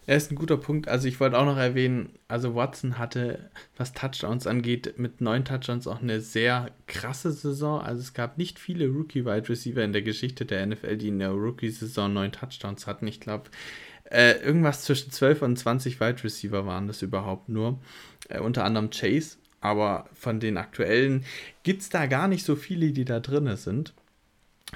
[0.09, 0.89] Er ist ein guter Punkt.
[0.89, 5.87] Also ich wollte auch noch erwähnen, also Watson hatte, was Touchdowns angeht, mit neun Touchdowns
[5.87, 7.83] auch eine sehr krasse Saison.
[7.83, 11.33] Also es gab nicht viele Rookie-Wide Receiver in der Geschichte der NFL, die in der
[11.33, 13.07] Rookie-Saison neun Touchdowns hatten.
[13.07, 13.51] Ich glaube,
[14.11, 17.79] äh, irgendwas zwischen 12 und 20 Wide Receiver waren das überhaupt nur.
[18.29, 19.37] Äh, unter anderem Chase.
[19.61, 21.25] Aber von den aktuellen
[21.65, 23.93] gibt es da gar nicht so viele, die da drin sind.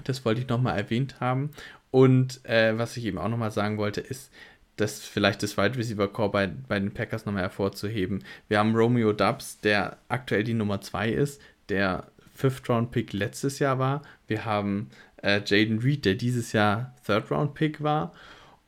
[0.04, 1.50] Das wollte ich nochmal erwähnt haben.
[1.90, 4.30] Und äh, was ich eben auch nochmal sagen wollte, ist,
[4.76, 8.24] das vielleicht das Wide Receiver Core bei, bei den Packers nochmal hervorzuheben.
[8.48, 13.58] Wir haben Romeo Dubs, der aktuell die Nummer 2 ist, der Fifth Round Pick letztes
[13.58, 14.02] Jahr war.
[14.26, 14.90] Wir haben
[15.22, 18.12] äh, Jaden Reed, der dieses Jahr Third Round Pick war.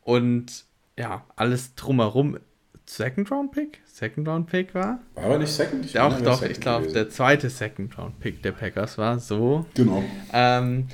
[0.04, 0.64] Und
[0.98, 2.38] ja, alles drumherum.
[2.86, 3.80] Second Round Pick?
[3.86, 5.00] Second Round Pick war?
[5.14, 5.86] War er nicht Second?
[5.86, 9.64] Ich doch, doch, ich glaube, der zweite Second Round Pick der Packers war so.
[9.74, 10.04] Genau.
[10.32, 10.88] Ähm,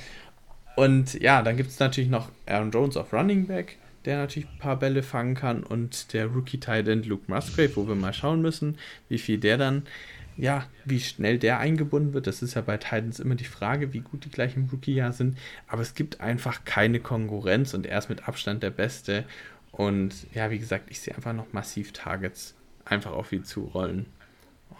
[0.77, 4.59] und ja, dann gibt es natürlich noch Aaron Jones auf Running Back, der natürlich ein
[4.59, 8.41] paar Bälle fangen kann und der Rookie Tight End Luke Musgrave, wo wir mal schauen
[8.41, 8.77] müssen,
[9.09, 9.83] wie viel der dann
[10.37, 13.99] ja, wie schnell der eingebunden wird, das ist ja bei Titans immer die Frage, wie
[13.99, 15.37] gut die gleich im Rookie-Jahr sind.
[15.67, 19.25] Aber es gibt einfach keine Konkurrenz und er ist mit Abstand der Beste.
[19.71, 24.05] Und ja, wie gesagt, ich sehe einfach noch massiv Targets einfach auf ihn zurollen.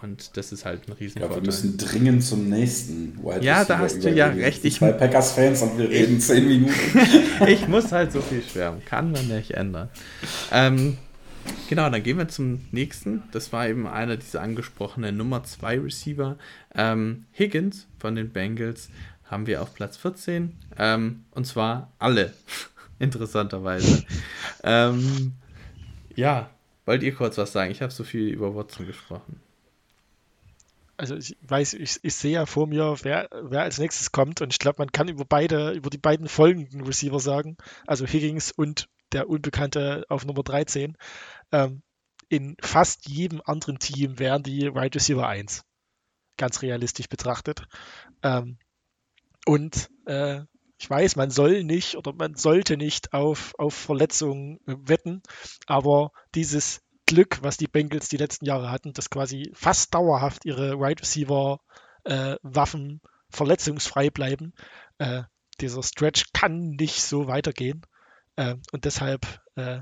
[0.02, 1.38] Und das ist halt ein Riesenvorteil.
[1.38, 4.66] Ja, wir müssen dringend zum nächsten Wide Ja, da hast du ja recht.
[4.66, 6.74] Ich zwei Packers-Fans und wir reden zehn Minuten.
[7.48, 8.84] ich muss halt so viel schwärmen.
[8.86, 9.90] Kann man nicht ändern.
[10.52, 10.98] Ähm,
[11.69, 13.23] Genau, dann gehen wir zum nächsten.
[13.32, 16.38] Das war eben einer dieser angesprochenen Nummer 2 Receiver.
[16.75, 18.89] Ähm, Higgins von den Bengals
[19.23, 20.58] haben wir auf Platz 14.
[20.77, 22.34] Ähm, und zwar alle,
[22.99, 24.04] interessanterweise.
[24.63, 25.34] ähm,
[26.15, 26.49] ja,
[26.86, 27.71] wollt ihr kurz was sagen?
[27.71, 29.39] Ich habe so viel über Watson gesprochen.
[30.97, 34.51] Also ich weiß, ich, ich sehe ja vor mir, wer, wer als nächstes kommt und
[34.51, 38.88] ich glaube, man kann über beide, über die beiden folgenden Receiver sagen, also Higgins und
[39.12, 40.97] der Unbekannte auf Nummer 13.
[41.52, 41.82] Ähm,
[42.30, 45.63] in fast jedem anderen Team wären die Wide Receiver 1.
[46.38, 47.67] Ganz realistisch betrachtet.
[48.24, 48.58] Ähm,
[49.45, 50.41] und äh,
[50.78, 55.21] ich weiß, man soll nicht oder man sollte nicht auf, auf Verletzungen wetten,
[55.67, 60.80] aber dieses Glück, was die Bengals die letzten Jahre hatten, dass quasi fast dauerhaft ihre
[60.80, 61.60] Wide Receiver
[62.06, 64.54] äh, Waffen verletzungsfrei bleiben,
[64.97, 65.24] äh,
[65.60, 67.86] dieser Stretch kann nicht so weitergehen.
[68.41, 69.82] Äh, und deshalb, äh,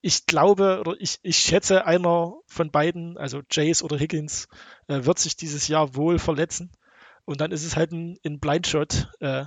[0.00, 4.46] ich glaube oder ich, ich schätze, einer von beiden, also Jace oder Higgins,
[4.86, 6.70] äh, wird sich dieses Jahr wohl verletzen.
[7.24, 9.08] Und dann ist es halt ein, ein Blindshot.
[9.18, 9.46] Äh,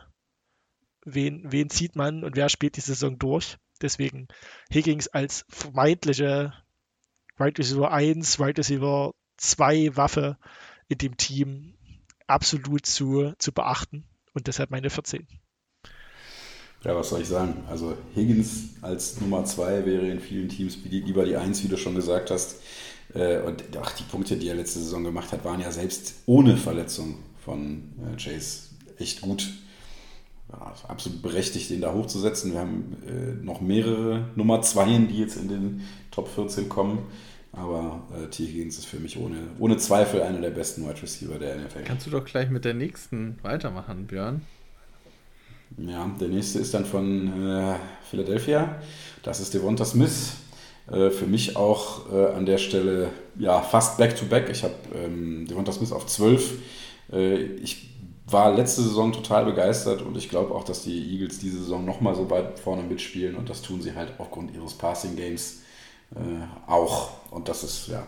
[1.06, 3.58] wen, wen zieht man und wer spielt die Saison durch?
[3.82, 4.28] Deswegen
[4.74, 6.54] Higgins als vermeintliche
[7.38, 10.38] Right Receiver 1, Right Receiver 2 Waffe
[10.90, 11.78] in dem Team
[12.28, 15.26] absolut zu, zu beachten und deshalb meine 14.
[16.84, 17.64] Ja, was soll ich sagen?
[17.70, 21.96] Also Higgins als Nummer 2 wäre in vielen Teams lieber die 1, wie du schon
[21.96, 22.62] gesagt hast.
[23.14, 26.56] Äh, und ach, die Punkte, die er letzte Saison gemacht hat, waren ja selbst ohne
[26.56, 29.50] Verletzung von äh, Chase echt gut.
[30.52, 32.54] Ja, absolut berechtigt, den da hochzusetzen.
[32.54, 37.00] Wir haben äh, noch mehrere Nummer 2, die jetzt in den Top 14 kommen.
[37.52, 38.46] Aber äh, T.
[38.46, 41.84] Higgins ist für mich ohne, ohne Zweifel einer der besten Wide Receiver der NFL.
[41.84, 44.44] Kannst du doch gleich mit der nächsten weitermachen, Björn?
[45.78, 47.76] Ja, der nächste ist dann von äh,
[48.10, 48.82] Philadelphia.
[49.24, 50.34] Das ist Devonta Smith.
[50.92, 54.48] Äh, für mich auch äh, an der Stelle ja, fast back-to-back.
[54.48, 54.52] -back.
[54.52, 56.60] Ich habe ähm, Devonta Smith auf 12.
[57.12, 57.90] Äh, ich
[58.26, 62.16] war letzte Saison total begeistert und ich glaube auch, dass die Eagles diese Saison nochmal
[62.16, 65.62] so weit vorne mitspielen und das tun sie halt aufgrund ihres Passing-Games
[66.16, 67.32] äh, auch.
[67.32, 68.06] Und das ist ja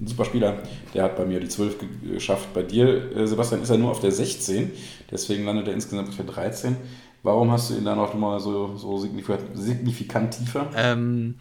[0.00, 0.58] ein super Spieler.
[0.94, 1.76] Der hat bei mir die 12
[2.14, 2.52] geschafft.
[2.54, 4.72] Bei dir, äh, Sebastian, ist er nur auf der 16.
[5.10, 6.76] Deswegen landet er insgesamt auf der 13.
[7.22, 10.70] Warum hast du ihn dann auch mal so, so signifikant, signifikant tiefer?
[10.76, 11.34] Ähm,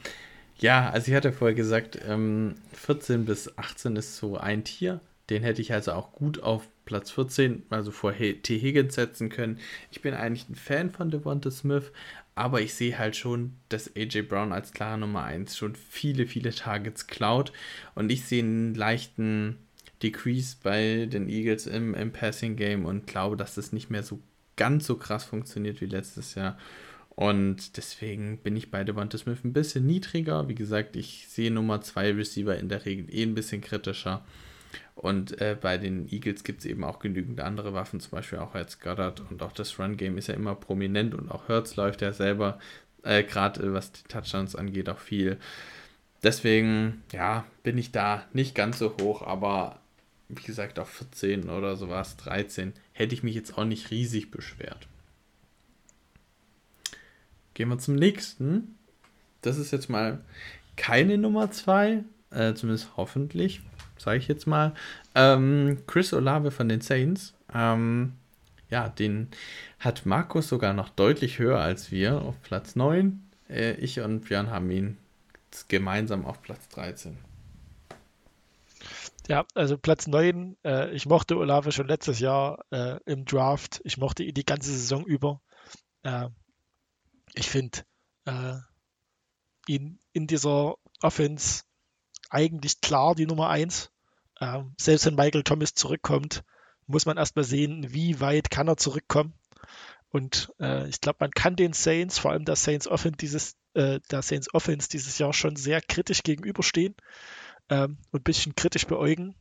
[0.57, 5.01] ja, also ich hatte vorher gesagt, ähm, 14 bis 18 ist so ein Tier.
[5.29, 8.59] Den hätte ich also auch gut auf Platz 14, also vor T.
[8.59, 9.59] Higgins setzen können.
[9.91, 11.91] Ich bin eigentlich ein Fan von Devonta Smith,
[12.37, 16.51] aber ich sehe halt schon, dass AJ Brown als klare Nummer 1 schon viele, viele
[16.51, 17.51] Targets klaut
[17.95, 19.57] und ich sehe einen leichten
[20.03, 24.19] Decrease bei den Eagles im, im Passing Game und glaube, dass das nicht mehr so
[24.55, 26.57] ganz so krass funktioniert wie letztes Jahr.
[27.09, 30.47] Und deswegen bin ich bei Devonta Smith ein bisschen niedriger.
[30.47, 34.23] Wie gesagt, ich sehe Nummer 2 Receiver in der Regel eh ein bisschen kritischer.
[34.95, 38.55] Und äh, bei den Eagles gibt es eben auch genügend andere Waffen, zum Beispiel auch
[38.55, 39.21] als Goddard.
[39.29, 42.59] Und auch das Run-Game ist ja immer prominent und auch Hertz läuft ja selber,
[43.03, 45.37] äh, gerade äh, was die Touchdowns angeht, auch viel.
[46.23, 49.79] Deswegen, ja, bin ich da nicht ganz so hoch, aber
[50.29, 54.87] wie gesagt, auf 14 oder sowas, 13, hätte ich mich jetzt auch nicht riesig beschwert.
[57.53, 58.77] Gehen wir zum nächsten.
[59.41, 60.21] Das ist jetzt mal
[60.75, 63.61] keine Nummer 2, äh, zumindest hoffentlich,
[63.97, 64.73] sage ich jetzt mal.
[65.15, 67.33] Ähm, Chris Olave von den Saints.
[67.53, 68.13] Ähm,
[68.69, 69.29] ja, den
[69.79, 73.21] hat Markus sogar noch deutlich höher als wir auf Platz 9.
[73.49, 74.97] Äh, ich und Björn haben ihn
[75.67, 77.17] gemeinsam auf Platz 13.
[79.27, 80.57] Ja, also Platz 9.
[80.63, 83.81] Äh, ich mochte Olave schon letztes Jahr äh, im Draft.
[83.83, 85.41] Ich mochte ihn die ganze Saison über.
[86.03, 86.29] Äh,
[87.33, 87.79] ich finde
[88.25, 88.55] äh,
[89.67, 91.63] ihn in dieser Offense
[92.29, 93.91] eigentlich klar die Nummer 1.
[94.39, 96.43] Ähm, selbst wenn Michael Thomas zurückkommt,
[96.85, 99.33] muss man erstmal sehen, wie weit kann er zurückkommen.
[100.09, 103.99] Und äh, ich glaube, man kann den Saints, vor allem der Saints Offense dieses, äh,
[104.09, 106.95] der Saints Offense dieses Jahr schon sehr kritisch gegenüberstehen
[107.69, 109.35] ähm, und ein bisschen kritisch beäugen.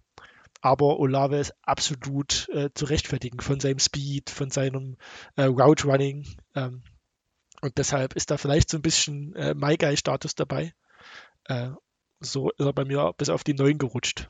[0.60, 4.96] Aber Olave ist absolut äh, zu rechtfertigen von seinem Speed, von seinem
[5.36, 6.26] äh, Route Running.
[6.54, 6.82] Ähm,
[7.60, 10.74] und deshalb ist da vielleicht so ein bisschen äh, My Guy-Status dabei.
[11.44, 11.70] Äh,
[12.20, 14.28] so ist er bei mir bis auf die 9 gerutscht.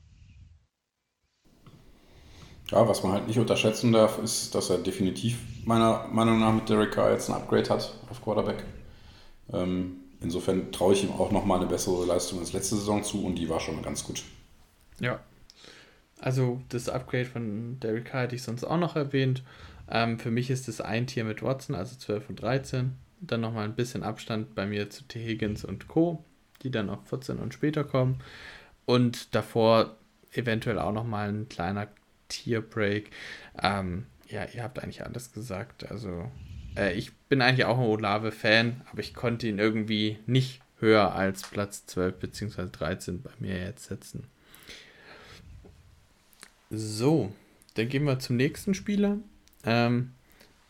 [2.71, 6.69] Ja, was man halt nicht unterschätzen darf, ist, dass er definitiv meiner Meinung nach mit
[6.69, 8.65] Derek Carr jetzt ein Upgrade hat auf Quarterback.
[9.53, 13.37] Ähm, insofern traue ich ihm auch nochmal eine bessere Leistung als letzte Saison zu und
[13.37, 14.25] die war schon ganz gut.
[15.01, 15.21] Ja.
[16.19, 19.45] Also das Upgrade von Derek Carr hätte ich sonst auch noch erwähnt.
[19.89, 22.97] Ähm, für mich ist es ein Tier mit Watson, also 12 und 13.
[23.21, 25.25] Dann nochmal ein bisschen Abstand bei mir zu T.
[25.25, 26.25] Higgins und Co.,
[26.63, 28.19] die dann auf 14 und später kommen.
[28.85, 29.97] Und davor
[30.33, 31.89] eventuell auch nochmal ein kleiner
[32.29, 33.11] Tierbreak.
[33.63, 35.91] Ähm, ja, ihr habt eigentlich alles gesagt.
[35.91, 36.31] Also,
[36.77, 41.43] äh, ich bin eigentlich auch ein Olave-Fan, aber ich konnte ihn irgendwie nicht höher als
[41.43, 42.67] Platz 12 bzw.
[42.71, 44.25] 13 bei mir jetzt setzen.
[46.71, 47.33] So,
[47.75, 49.19] dann gehen wir zum nächsten Spieler.
[49.65, 50.13] Ähm,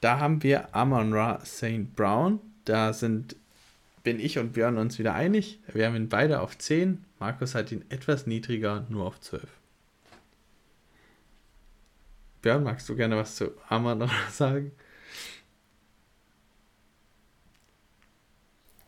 [0.01, 1.94] da haben wir Amon Ra St.
[1.94, 2.40] Brown.
[2.64, 3.37] Da sind,
[4.07, 5.59] bin ich und Björn uns wieder einig.
[5.66, 7.05] Wir haben ihn beide auf 10.
[7.19, 9.42] Markus hat ihn etwas niedriger, nur auf 12.
[12.40, 14.71] Björn, magst du gerne was zu Amon Ra sagen?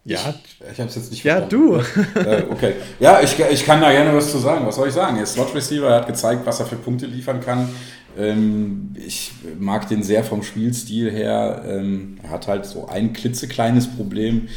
[0.04, 0.20] Ja.
[0.44, 1.82] Ich, ich habe es jetzt nicht verstanden.
[2.14, 2.20] Ja, du.
[2.20, 2.74] äh, okay.
[3.00, 4.64] Ja, ich, ich kann da gerne was zu sagen.
[4.64, 5.16] Was soll ich sagen?
[5.16, 7.68] Er ist Slot Receiver, er hat gezeigt, was er für Punkte liefern kann.
[8.16, 11.64] Ähm, ich mag den sehr vom Spielstil her.
[11.66, 14.48] Ähm, er hat halt so ein klitzekleines Problem.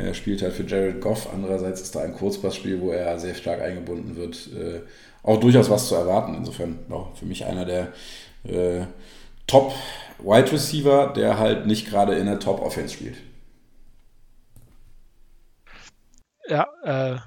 [0.00, 1.28] Er spielt halt für Jared Goff.
[1.32, 4.48] Andererseits ist da ein Kurzpassspiel, wo er sehr stark eingebunden wird.
[4.52, 4.80] Äh,
[5.22, 6.34] auch durchaus was zu erwarten.
[6.34, 7.92] Insofern ja, für mich einer der
[8.44, 8.86] äh,
[9.46, 9.72] Top
[10.18, 13.16] Wide Receiver, der halt nicht gerade in der Top Offense spielt.
[16.48, 17.18] Ja, äh,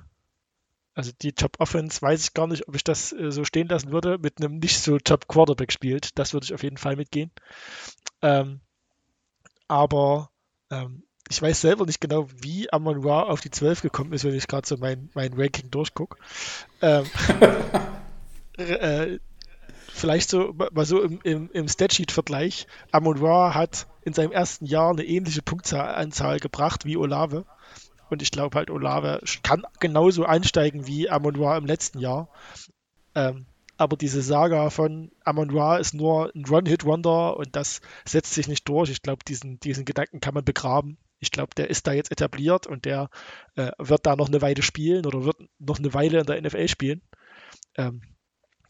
[0.96, 3.92] also die Top Offense weiß ich gar nicht, ob ich das äh, so stehen lassen
[3.92, 6.18] würde, mit einem nicht so Top Quarterback spielt.
[6.20, 7.32] Das würde ich auf jeden Fall mitgehen.
[8.22, 8.62] Ähm,
[9.68, 10.30] aber
[10.70, 14.36] ähm, ich weiß selber nicht genau, wie Amon Ra auf die 12 gekommen ist, wenn
[14.36, 16.18] ich gerade so mein, mein Ranking durchgucke.
[16.80, 17.06] Ähm,
[18.58, 19.18] äh,
[19.92, 22.68] vielleicht so mal so im, im, im Statsheet-Vergleich.
[22.92, 27.46] Amon Ra hat in seinem ersten Jahr eine ähnliche Punktzahl gebracht wie Olave.
[28.12, 32.30] Und ich glaube halt, Olave kann genauso einsteigen wie Amon Ra im letzten Jahr.
[33.16, 33.48] Ähm,
[33.78, 38.70] aber diese Saga von Amon Ra ist nur ein One-Hit-Wonder und das setzt sich nicht
[38.70, 38.92] durch.
[38.92, 41.00] Ich glaube, diesen, diesen Gedanken kann man begraben.
[41.24, 43.10] Ich glaube, der ist da jetzt etabliert und der
[43.56, 46.68] äh, wird da noch eine Weile spielen oder wird noch eine Weile in der NFL
[46.68, 47.02] spielen.
[47.76, 48.02] Ähm,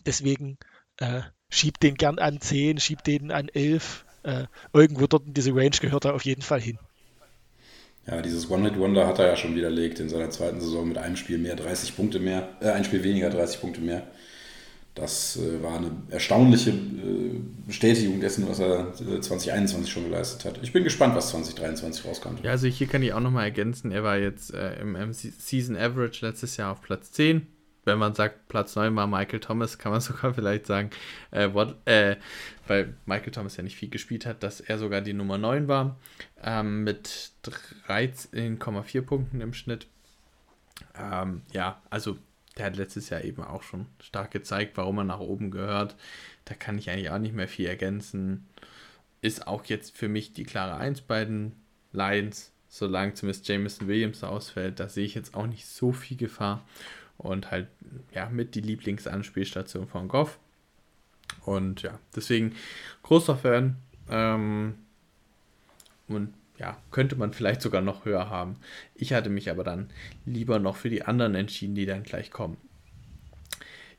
[0.05, 0.57] deswegen
[0.97, 4.05] äh, schiebt den gern an 10, schiebt den an 11.
[4.23, 6.77] Äh, irgendwo dort in diese Range gehört er auf jeden Fall hin.
[8.05, 11.39] Ja, dieses One-Hit-Wonder hat er ja schon widerlegt in seiner zweiten Saison mit einem Spiel
[11.39, 14.07] mehr, 30 Punkte mehr, äh, ein Spiel weniger, 30 Punkte mehr.
[14.95, 20.59] Das äh, war eine erstaunliche äh, Bestätigung dessen, was er 2021 äh, schon geleistet hat.
[20.61, 22.43] Ich bin gespannt, was 2023 rauskommt.
[22.43, 26.25] Ja, also hier kann ich auch nochmal ergänzen, er war jetzt äh, im, Season Average
[26.25, 27.47] letztes Jahr auf Platz 10
[27.85, 30.89] wenn man sagt, Platz 9 war Michael Thomas, kann man sogar vielleicht sagen,
[31.31, 32.17] äh, what, äh,
[32.67, 35.97] weil Michael Thomas ja nicht viel gespielt hat, dass er sogar die Nummer 9 war,
[36.41, 37.31] ähm, mit
[37.87, 39.87] 13,4 Punkten im Schnitt.
[40.97, 42.17] Ähm, ja, also
[42.57, 45.95] der hat letztes Jahr eben auch schon stark gezeigt, warum er nach oben gehört.
[46.45, 48.47] Da kann ich eigentlich auch nicht mehr viel ergänzen.
[49.21, 51.53] Ist auch jetzt für mich die klare 1 bei den
[51.91, 54.79] Lions, solange zumindest Jameson Williams ausfällt.
[54.79, 56.65] Da sehe ich jetzt auch nicht so viel Gefahr
[57.17, 57.67] und halt
[58.13, 60.39] ja mit die Lieblingsanspielstation von Goff.
[61.45, 62.55] Und ja, deswegen
[63.01, 63.77] großer Fan.
[64.09, 64.75] Ähm,
[66.07, 68.57] und ja, könnte man vielleicht sogar noch höher haben.
[68.95, 69.89] Ich hatte mich aber dann
[70.25, 72.57] lieber noch für die anderen entschieden, die dann gleich kommen.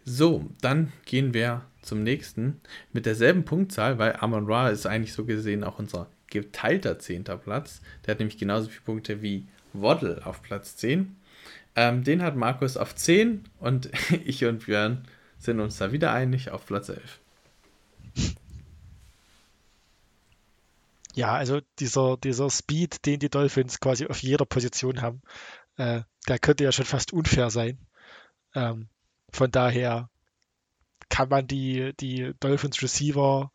[0.04, 2.60] So, dann gehen wir zum nächsten
[2.92, 7.80] mit derselben Punktzahl, weil Amon Ra ist eigentlich so gesehen auch unser geteilter zehnter Platz.
[8.04, 11.16] Der hat nämlich genauso viele Punkte wie Waddle auf Platz 10.
[11.76, 13.90] Ähm, den hat Markus auf 10 und
[14.24, 15.04] ich und Björn
[15.38, 17.20] sind uns da wieder einig auf Platz 11.
[21.14, 25.22] Ja, also dieser, dieser Speed, den die Dolphins quasi auf jeder Position haben,
[25.76, 27.78] äh, der könnte ja schon fast unfair sein.
[28.54, 28.88] Ähm,
[29.30, 30.10] von daher
[31.08, 33.52] kann man die, die Dolphins Receiver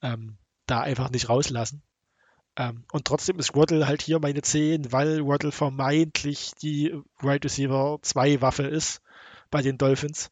[0.00, 1.82] ähm, da einfach nicht rauslassen.
[2.56, 7.98] Ähm, und trotzdem ist Waddle halt hier meine 10, weil Waddle vermeintlich die Right Receiver
[8.00, 9.02] 2 Waffe ist
[9.50, 10.30] bei den Dolphins.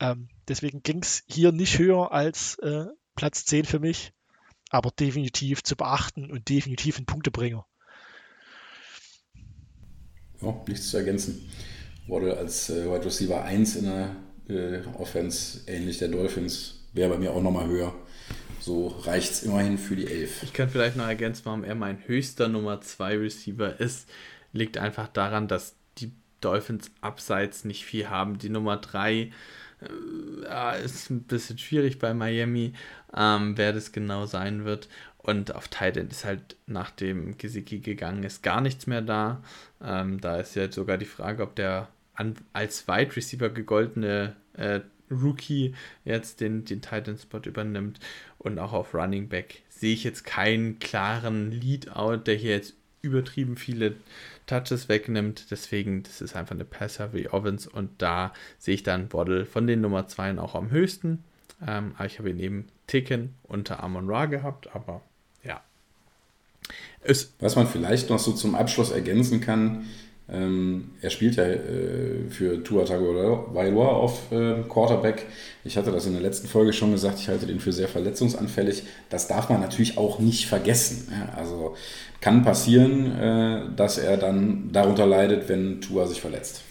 [0.00, 4.12] Ähm, deswegen ging es hier nicht höher als äh, Platz 10 für mich,
[4.72, 7.64] aber definitiv zu beachten und definitiv ein Punktebringer.
[10.40, 11.48] Ja, nichts zu ergänzen.
[12.08, 14.16] Waddle als äh, Wide Receiver 1 in der
[14.48, 17.94] äh, Offense, ähnlich der Dolphins, wäre bei mir auch nochmal höher.
[18.58, 20.42] So reicht es immerhin für die Elf.
[20.42, 24.08] Ich kann vielleicht noch ergänzen, warum er mein höchster Nummer 2 Receiver ist.
[24.52, 28.38] Liegt einfach daran, dass die Dolphins abseits nicht viel haben.
[28.38, 29.32] Die Nummer 3
[30.48, 32.72] äh, ist ein bisschen schwierig bei Miami,
[33.16, 34.88] ähm, wer das genau sein wird.
[35.18, 39.42] Und auf Titan ist halt nach dem Gesicki gegangen ist gar nichts mehr da.
[39.82, 44.80] Ähm, da ist ja sogar die Frage, ob der an, als Wide Receiver gegoltene äh,
[45.10, 45.74] Rookie
[46.04, 48.00] jetzt den, den Titan-Spot übernimmt.
[48.38, 53.56] Und auch auf Running Back sehe ich jetzt keinen klaren Lead-Out, der hier jetzt übertrieben
[53.56, 53.96] viele
[54.46, 55.50] Touches wegnimmt.
[55.50, 59.80] Deswegen, das ist einfach eine Pass-Heavy Ovens und da sehe ich dann Waddle von den
[59.80, 61.22] Nummer 2 auch am höchsten.
[61.66, 65.02] Ähm, ich habe ihn eben Ticken unter Amon Ra gehabt, aber
[65.44, 65.60] ja.
[67.02, 69.86] Es Was man vielleicht noch so zum Abschluss ergänzen kann,
[70.32, 75.26] ähm, er spielt ja äh, für Tua Tagovailoa auf äh, Quarterback.
[75.62, 78.84] Ich hatte das in der letzten Folge schon gesagt, ich halte den für sehr verletzungsanfällig.
[79.10, 81.12] Das darf man natürlich auch nicht vergessen.
[81.12, 81.34] Ja?
[81.36, 81.76] Also
[82.22, 86.62] kann passieren, äh, dass er dann darunter leidet, wenn Tua sich verletzt.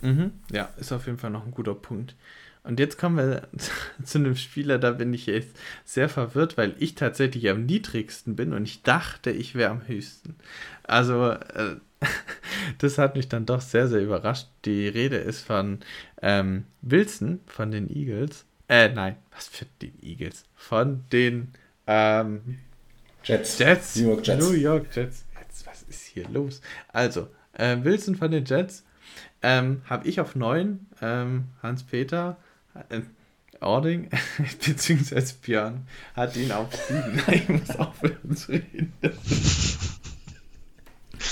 [0.00, 0.30] Mhm.
[0.52, 2.14] Ja, ist auf jeden Fall noch ein guter Punkt.
[2.62, 3.48] Und jetzt kommen wir
[4.04, 8.52] zu einem Spieler, da bin ich jetzt sehr verwirrt, weil ich tatsächlich am niedrigsten bin
[8.52, 10.36] und ich dachte, ich wäre am höchsten.
[10.84, 11.76] Also, äh,
[12.78, 14.48] das hat mich dann doch sehr, sehr überrascht.
[14.64, 15.80] Die Rede ist von
[16.22, 18.44] ähm, Wilson von den Eagles.
[18.68, 20.44] Äh, nein, was für den Eagles?
[20.54, 21.52] Von den
[21.86, 22.58] ähm,
[23.24, 23.58] Jets.
[23.58, 23.96] Jets.
[23.96, 24.44] New York Jets.
[24.44, 25.24] New York Jets.
[25.40, 26.60] Jetzt, was ist hier los?
[26.92, 28.84] Also, äh, Wilson von den Jets
[29.42, 30.86] ähm, habe ich auf 9.
[31.00, 32.36] Ähm, Hans-Peter
[32.90, 33.00] äh,
[33.60, 34.08] Ording,
[34.66, 37.22] beziehungsweise Björn, hat ihn auf 7.
[37.32, 38.92] ich muss aufhören zu reden.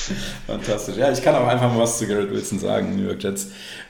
[0.47, 0.97] Fantastisch.
[0.97, 3.49] Ja, ich kann auch einfach mal was zu Garrett Wilson sagen, New York Jets.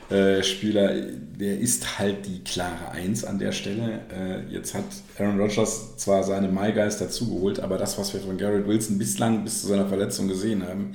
[0.08, 4.02] Äh, Spieler, der ist halt die klare Eins an der Stelle.
[4.14, 4.84] Äh, jetzt hat
[5.18, 9.62] Aaron Rodgers zwar seine Maigeist dazugeholt, aber das, was wir von Garrett Wilson bislang bis
[9.62, 10.94] zu seiner Verletzung gesehen haben,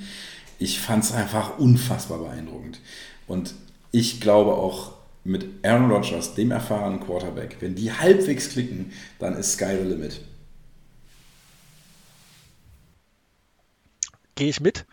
[0.59, 2.79] ich fand es einfach unfassbar beeindruckend.
[3.27, 3.53] Und
[3.91, 4.93] ich glaube auch
[5.23, 10.21] mit Aaron Rodgers, dem erfahrenen Quarterback, wenn die halbwegs klicken, dann ist Sky the Limit.
[14.35, 14.85] Gehe ich mit.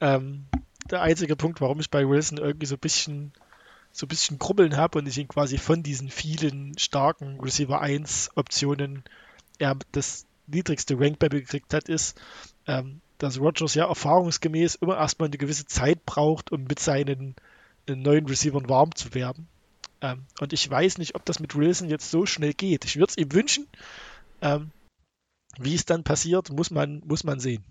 [0.00, 0.46] Ähm,
[0.90, 3.32] der einzige Punkt, warum ich bei Wilson irgendwie so ein bisschen
[3.92, 8.30] so ein bisschen Krubbeln habe und ich ihn quasi von diesen vielen starken Receiver 1
[8.34, 9.04] Optionen
[9.58, 12.20] er das niedrigste Rank bei gekriegt hat, ist,
[12.66, 17.34] ähm, dass Rogers ja erfahrungsgemäß immer erstmal eine gewisse Zeit braucht, um mit seinen
[17.86, 19.48] äh, neuen Receivern warm zu werden.
[20.00, 22.84] Ähm, und ich weiß nicht, ob das mit Wilson jetzt so schnell geht.
[22.84, 23.66] Ich würde es ihm wünschen.
[24.42, 24.70] Ähm,
[25.58, 27.64] wie es dann passiert, muss man, muss man sehen.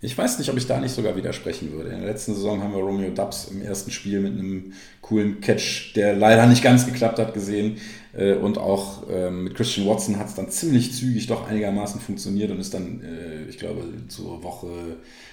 [0.00, 1.90] Ich weiß nicht, ob ich da nicht sogar widersprechen würde.
[1.90, 5.94] In der letzten Saison haben wir Romeo Dubs im ersten Spiel mit einem coolen Catch,
[5.96, 7.78] der leider nicht ganz geklappt hat, gesehen.
[8.16, 12.52] Äh, und auch ähm, mit Christian Watson hat es dann ziemlich zügig doch einigermaßen funktioniert
[12.52, 14.68] und ist dann, äh, ich glaube, zur Woche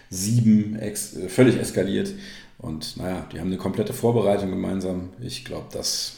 [0.09, 2.11] sieben ex äh, völlig eskaliert.
[2.57, 5.09] Und naja, die haben eine komplette Vorbereitung gemeinsam.
[5.21, 6.13] Ich glaube, das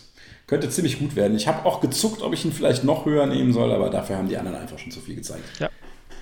[0.46, 1.36] könnte ziemlich gut werden.
[1.36, 4.30] Ich habe auch gezuckt, ob ich ihn vielleicht noch höher nehmen soll, aber dafür haben
[4.30, 5.44] die anderen einfach schon zu viel gezeigt.
[5.60, 5.70] Ja,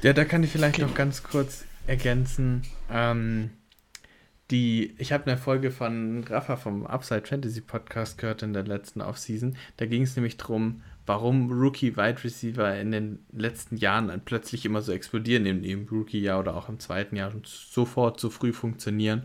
[0.01, 0.88] ja da kann ich vielleicht okay.
[0.88, 2.64] noch ganz kurz ergänzen.
[2.92, 3.52] Ähm,
[4.52, 9.02] die, ich habe eine Folge von Rafa vom Upside Fantasy Podcast gehört in der letzten
[9.02, 9.58] Offseason.
[9.78, 14.82] Da ging es nämlich darum, warum Rookie Wide Receiver in den letzten Jahren plötzlich immer
[14.82, 19.24] so explodieren, in dem Rookie-Jahr oder auch im zweiten Jahr und sofort so früh funktionieren.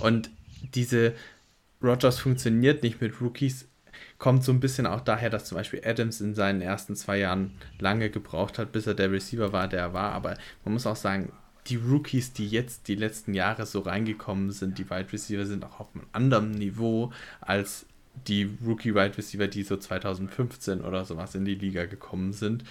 [0.00, 0.30] Und
[0.74, 1.14] diese
[1.82, 3.68] Rogers funktioniert nicht mit Rookies,
[4.18, 7.52] kommt so ein bisschen auch daher, dass zum Beispiel Adams in seinen ersten zwei Jahren
[7.78, 10.12] lange gebraucht hat, bis er der Receiver war, der er war.
[10.12, 11.32] Aber man muss auch sagen,
[11.66, 15.80] die Rookies, die jetzt die letzten Jahre so reingekommen sind, die Wide Receiver, sind auch
[15.80, 17.86] auf einem anderen Niveau als
[18.26, 22.64] die Rookie Wide Receiver, die so 2015 oder sowas in die Liga gekommen sind.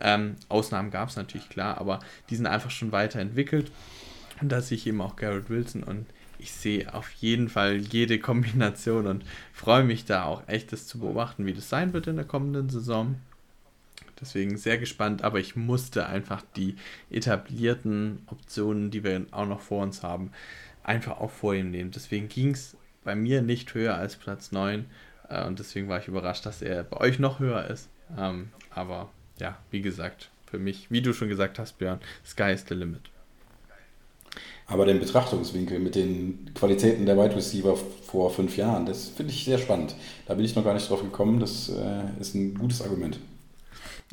[0.00, 3.70] Ähm, Ausnahmen gab es natürlich klar, aber die sind einfach schon weiterentwickelt.
[4.40, 6.06] Und da sehe ich eben auch Garrett Wilson und
[6.38, 10.98] ich sehe auf jeden Fall jede Kombination und freue mich da auch echt, das zu
[10.98, 13.16] beobachten, wie das sein wird in der kommenden Saison.
[14.24, 16.76] Deswegen sehr gespannt, aber ich musste einfach die
[17.10, 20.32] etablierten Optionen, die wir auch noch vor uns haben,
[20.82, 21.90] einfach auch vor ihm nehmen.
[21.90, 24.86] Deswegen ging es bei mir nicht höher als Platz 9
[25.28, 27.90] äh, und deswegen war ich überrascht, dass er bei euch noch höher ist.
[28.16, 32.64] Ähm, aber ja, wie gesagt, für mich, wie du schon gesagt hast, Björn, Sky is
[32.66, 33.02] the limit.
[34.66, 39.44] Aber den Betrachtungswinkel mit den Qualitäten der Wide Receiver vor fünf Jahren, das finde ich
[39.44, 39.94] sehr spannend.
[40.24, 41.40] Da bin ich noch gar nicht drauf gekommen.
[41.40, 43.20] Das äh, ist ein gutes Argument.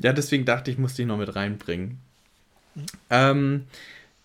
[0.02, 2.00] Ja, deswegen dachte ich, musste ich noch mit reinbringen.
[3.10, 3.66] Ähm,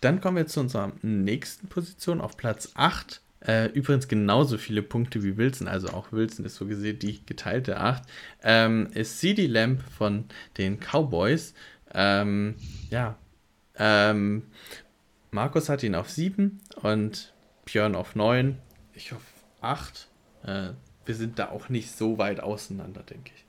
[0.00, 3.20] dann kommen wir zu unserer nächsten Position auf Platz 8.
[3.40, 7.78] Äh, übrigens genauso viele Punkte wie Wilson, also auch Wilson ist so gesehen die geteilte
[7.78, 8.02] 8.
[8.42, 10.24] Ähm, ist CD Lamp von
[10.58, 11.54] den Cowboys.
[11.94, 12.56] Ähm,
[12.90, 13.16] ja,
[13.76, 14.44] ähm,
[15.30, 17.34] Markus hat ihn auf 7 und
[17.66, 18.58] Björn auf 9.
[18.94, 19.22] Ich auf
[19.60, 20.08] 8.
[20.44, 20.68] Äh,
[21.04, 23.45] wir sind da auch nicht so weit auseinander, denke ich.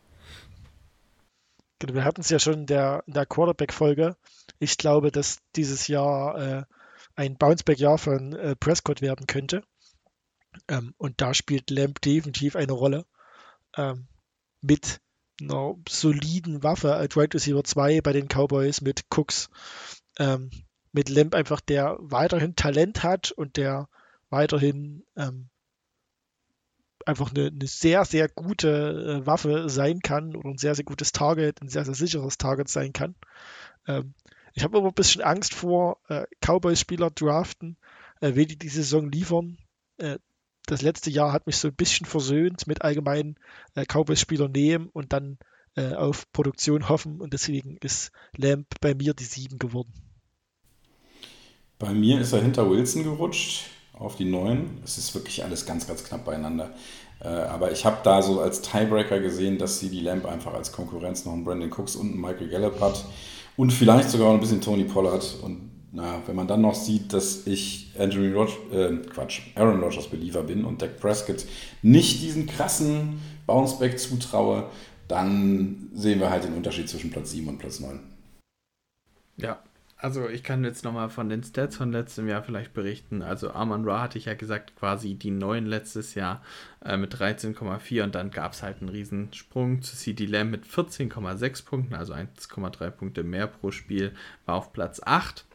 [1.80, 4.16] Genau, wir hatten es ja schon in der, der Quarterback-Folge.
[4.60, 6.64] Ich glaube, dass dieses Jahr äh,
[7.16, 9.64] ein Bounceback-Jahr von äh, Prescott werden könnte.
[10.68, 13.06] Ähm, und da spielt Lamp definitiv eine Rolle.
[13.76, 14.08] Ähm,
[14.62, 15.00] mit
[15.40, 19.50] einer soliden Waffe als Wide Receiver 2 bei den Cowboys mit Cooks.
[20.18, 20.50] Ähm,
[20.92, 23.88] mit Lamp einfach, der weiterhin Talent hat und der
[24.30, 25.50] weiterhin ähm,
[27.08, 31.12] einfach eine, eine, sehr, sehr gute äh, Waffe sein kann oder ein sehr, sehr gutes
[31.12, 33.16] Target, ein sehr, sehr sicheres Target sein kann.
[33.88, 34.14] Ähm,
[34.54, 37.78] ich habe aber ein bisschen Angst vor äh, Cowboys-Spieler draften,
[38.22, 39.58] äh, wie die die Saison liefern.
[39.98, 40.18] Äh,
[40.66, 43.36] das letzte Jahr hat mich so ein bisschen versöhnt mit allgemeinen
[43.76, 45.38] äh, Cowboys-Spieler nehmen und dann
[45.76, 49.94] äh, auf Produktion hoffen und deswegen ist Lamp bei mir die 7 geworden.
[51.80, 54.82] Bei mir ist er hinter Wilson gerutscht auf die 9.
[54.84, 56.72] Es ist wirklich alles ganz, ganz knapp beieinander.
[57.20, 60.72] Äh, aber ich habe da so als Tiebreaker gesehen, dass sie die Lamp einfach als
[60.72, 63.06] Konkurrenz noch einen Brandon Cooks und einen Michael Gallup hat
[63.56, 65.38] und vielleicht sogar ein bisschen Tony Pollard.
[65.42, 70.08] Und na, wenn man dann noch sieht, dass ich Andrew Rog äh, Quatsch, Aaron Rodgers
[70.08, 71.46] Believer bin und Dak Prescott
[71.82, 74.70] nicht diesen krassen Bounceback zutraue,
[75.08, 78.00] dann sehen wir halt den Unterschied zwischen Platz 7 und Platz 9.
[79.38, 79.60] Ja,
[80.00, 83.24] also ich kann jetzt nochmal von den Stats von letztem Jahr vielleicht berichten.
[83.24, 86.44] Also Arman Ra hatte ich ja gesagt, quasi die neuen letztes Jahr
[86.86, 91.66] äh, mit 13,4 und dann gab es halt einen Riesensprung zu CD Lamb mit 14,6
[91.66, 94.14] Punkten, also 1,3 Punkte mehr pro Spiel,
[94.46, 95.46] war auf Platz 8.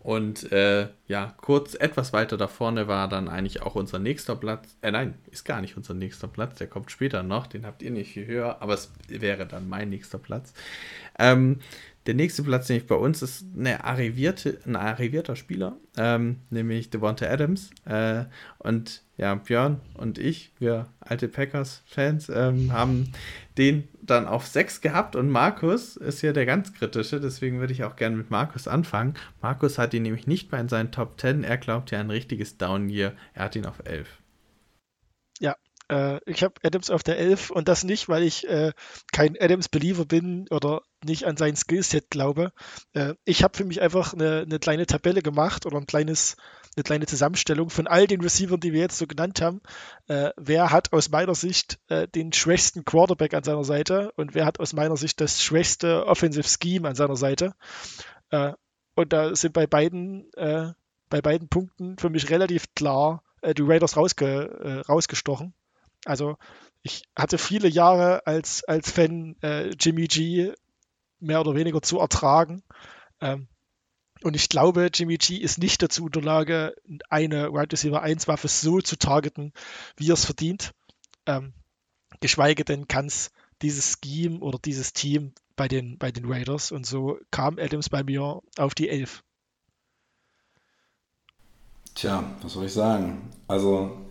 [0.00, 4.76] Und äh, ja, kurz etwas weiter da vorne war dann eigentlich auch unser nächster Platz.
[4.80, 7.90] Äh, nein, ist gar nicht unser nächster Platz, der kommt später noch, den habt ihr
[7.90, 10.54] nicht viel höher, aber es wäre dann mein nächster Platz.
[11.18, 11.58] Ähm,
[12.06, 17.26] der nächste Platz, nämlich bei uns, ist eine arrivierte, ein arrivierter Spieler, ähm, nämlich Devonta
[17.26, 17.70] Adams.
[17.84, 18.24] Äh,
[18.58, 23.12] und ja, Björn und ich, wir alte Packers-Fans, ähm, haben
[23.58, 27.84] den dann auf 6 gehabt und Markus ist ja der ganz kritische, deswegen würde ich
[27.84, 29.14] auch gerne mit Markus anfangen.
[29.42, 33.12] Markus hat ihn nämlich nicht bei seinen Top 10, er glaubt ja ein richtiges Down-Year,
[33.34, 34.08] er hat ihn auf 11.
[35.40, 35.56] Ja,
[35.88, 38.72] äh, ich habe Adams auf der 11 und das nicht, weil ich äh,
[39.12, 42.52] kein Adams-Believer bin oder nicht an sein Skillset glaube.
[42.92, 46.36] Äh, ich habe für mich einfach eine, eine, kleine Tabelle gemacht oder ein kleines,
[46.76, 49.60] eine kleine Zusammenstellung von all den Receivern, die wir jetzt so genannt haben.
[50.08, 54.44] Äh, wer hat aus meiner Sicht äh, den schwächsten Quarterback an seiner Seite und wer
[54.44, 57.54] hat aus meiner Sicht das schwächste Offensive Scheme an seiner Seite?
[58.30, 58.52] Äh,
[58.94, 60.30] Und da sind bei beiden,
[61.08, 63.22] bei beiden Punkten für mich relativ klar
[63.56, 65.54] die Raiders rausge, äh, rausgestochen.
[66.04, 66.36] Also
[66.82, 70.52] ich hatte viele Jahre als, als Fan äh, Jimmy G
[71.20, 72.62] mehr oder weniger zu ertragen.
[73.20, 73.48] Ähm,
[74.22, 76.74] und ich glaube, Jimmy G ist nicht dazu in der Lage,
[77.08, 79.52] eine Wide Receiver 1 Waffe so zu targeten,
[79.96, 80.72] wie er es verdient.
[81.26, 81.52] Ähm,
[82.20, 83.30] geschweige denn kann es
[83.62, 86.72] dieses Scheme oder dieses Team bei den, bei den Raiders.
[86.72, 89.22] Und so kam Adams bei mir auf die 11.
[91.94, 93.30] Tja, was soll ich sagen?
[93.48, 94.07] Also,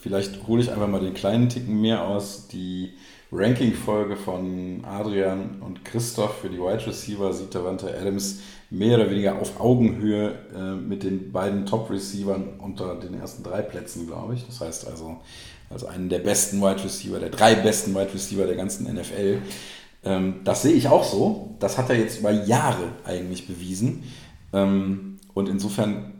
[0.00, 2.48] vielleicht hole ich einfach mal den kleinen Ticken mehr aus.
[2.48, 2.92] Die
[3.30, 8.40] Ranking-Folge von Adrian und Christoph für die Wide Receiver sieht Davante Adams
[8.70, 14.06] mehr oder weniger auf Augenhöhe äh, mit den beiden Top-Receivern unter den ersten drei Plätzen,
[14.06, 14.46] glaube ich.
[14.46, 15.18] Das heißt also,
[15.70, 19.38] als einen der besten Wide Receiver, der drei besten Wide Receiver der ganzen NFL.
[20.04, 21.56] Ähm, das sehe ich auch so.
[21.58, 24.04] Das hat er jetzt über Jahre eigentlich bewiesen.
[24.52, 26.17] Ähm, und insofern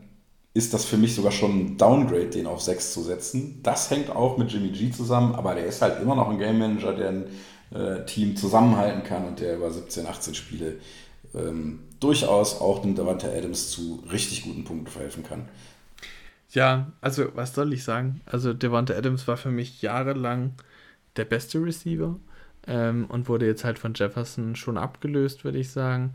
[0.59, 3.61] ist das für mich sogar schon ein Downgrade, den auf 6 zu setzen.
[3.63, 6.59] Das hängt auch mit Jimmy G zusammen, aber der ist halt immer noch ein Game
[6.59, 7.25] Manager, der ein
[7.71, 10.75] äh, Team zusammenhalten kann und der über 17, 18 Spiele
[11.33, 15.47] ähm, durchaus auch einem Davante Adams zu richtig guten Punkten verhelfen kann.
[16.51, 18.21] Ja, also was soll ich sagen?
[18.25, 20.55] Also Devonta Adams war für mich jahrelang
[21.15, 22.19] der beste Receiver
[22.67, 26.11] ähm, und wurde jetzt halt von Jefferson schon abgelöst, würde ich sagen.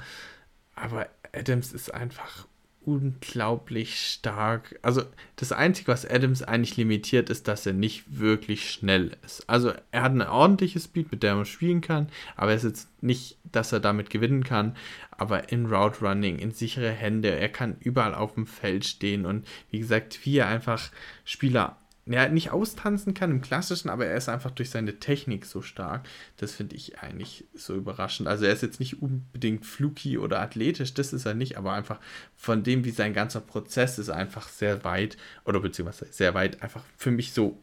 [0.75, 2.47] Aber Adams ist einfach
[2.87, 4.79] unglaublich stark.
[4.83, 5.03] Also
[5.37, 9.49] das Einzige, was Adams eigentlich limitiert, ist, dass er nicht wirklich schnell ist.
[9.49, 13.03] Also er hat ein ordentliches Speed, mit dem man spielen kann, aber es ist jetzt
[13.03, 14.77] nicht, dass er damit gewinnen kann.
[15.11, 19.47] Aber in Route Running, in sichere Hände, er kann überall auf dem Feld stehen und
[19.71, 20.91] wie gesagt, wie er einfach
[21.25, 21.77] Spieler
[22.07, 26.07] ja, nicht austanzen kann im Klassischen, aber er ist einfach durch seine Technik so stark.
[26.37, 28.29] Das finde ich eigentlich so überraschend.
[28.29, 31.99] Also er ist jetzt nicht unbedingt fluky oder athletisch, das ist er nicht, aber einfach
[32.37, 36.83] von dem, wie sein ganzer Prozess ist, einfach sehr weit, oder beziehungsweise sehr weit, einfach
[36.97, 37.59] für mich so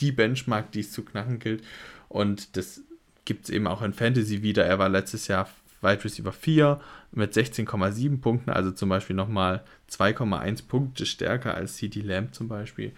[0.00, 1.62] die Benchmark, die es zu knacken gilt.
[2.08, 2.82] Und das
[3.24, 4.64] gibt es eben auch in Fantasy wieder.
[4.64, 5.48] Er war letztes Jahr
[5.82, 6.80] Wide Receiver 4
[7.12, 12.92] mit 16,7 Punkten, also zum Beispiel nochmal 2,1 Punkte stärker als CD Lamb zum Beispiel.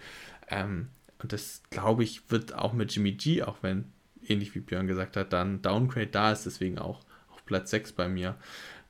[0.47, 0.89] Ähm,
[1.21, 3.85] und das, glaube ich, wird auch mit Jimmy G, auch wenn,
[4.27, 8.07] ähnlich wie Björn gesagt hat, dann Downgrade da ist, deswegen auch auf Platz 6 bei
[8.07, 8.35] mir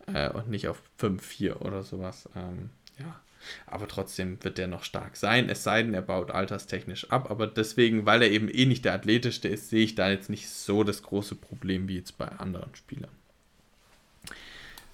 [0.07, 2.29] äh, und nicht auf 5, 4 oder sowas.
[2.35, 3.19] Ähm, ja,
[3.65, 7.31] aber trotzdem wird der noch stark sein, es sei denn, er baut alterstechnisch ab.
[7.31, 10.49] Aber deswegen, weil er eben eh nicht der athletischste ist, sehe ich da jetzt nicht
[10.49, 13.11] so das große Problem wie jetzt bei anderen Spielern.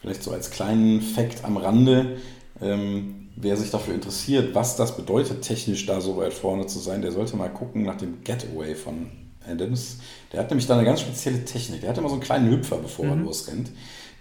[0.02, 2.18] Vielleicht so als kleinen Fakt am Rande.
[2.62, 7.02] Ähm, wer sich dafür interessiert, was das bedeutet, technisch da so weit vorne zu sein,
[7.02, 9.10] der sollte mal gucken nach dem Getaway von
[9.48, 9.98] Adams.
[10.32, 11.82] Der hat nämlich da eine ganz spezielle Technik.
[11.82, 13.12] Der hat immer so einen kleinen Hüpfer, bevor mhm.
[13.12, 13.72] er losrennt.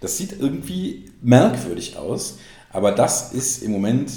[0.01, 2.37] Das sieht irgendwie merkwürdig aus,
[2.71, 4.11] aber das ist im Moment,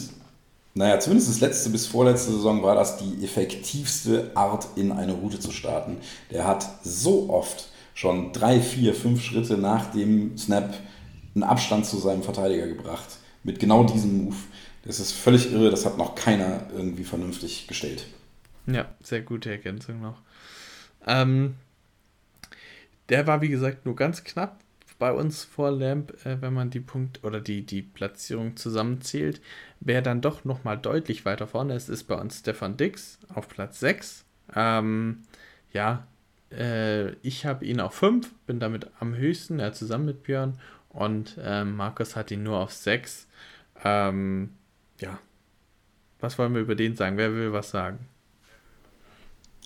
[0.74, 5.52] naja, zumindest letzte bis vorletzte Saison war das die effektivste Art, in eine Route zu
[5.52, 5.98] starten.
[6.32, 10.74] Der hat so oft schon drei, vier, fünf Schritte nach dem Snap
[11.34, 13.18] einen Abstand zu seinem Verteidiger gebracht.
[13.44, 14.36] Mit genau diesem Move.
[14.86, 18.06] Das ist völlig irre, das hat noch keiner irgendwie vernünftig gestellt.
[18.66, 20.20] Ja, sehr gute Ergänzung noch.
[21.06, 21.54] Ähm,
[23.08, 24.60] der war, wie gesagt, nur ganz knapp
[24.98, 29.40] bei uns vor Lamp, äh, wenn man die Punkt oder die, die Platzierung zusammenzählt.
[29.80, 33.80] Wer dann doch nochmal deutlich weiter vorne ist, ist bei uns Stefan Dix auf Platz
[33.80, 34.24] 6.
[34.54, 35.22] Ähm,
[35.72, 36.06] ja,
[36.50, 40.58] äh, ich habe ihn auf 5, bin damit am höchsten, ja, zusammen mit Björn.
[40.88, 43.26] Und äh, Markus hat ihn nur auf 6.
[43.84, 44.50] Ähm,
[45.00, 45.18] ja,
[46.20, 47.16] was wollen wir über den sagen?
[47.16, 47.98] Wer will was sagen?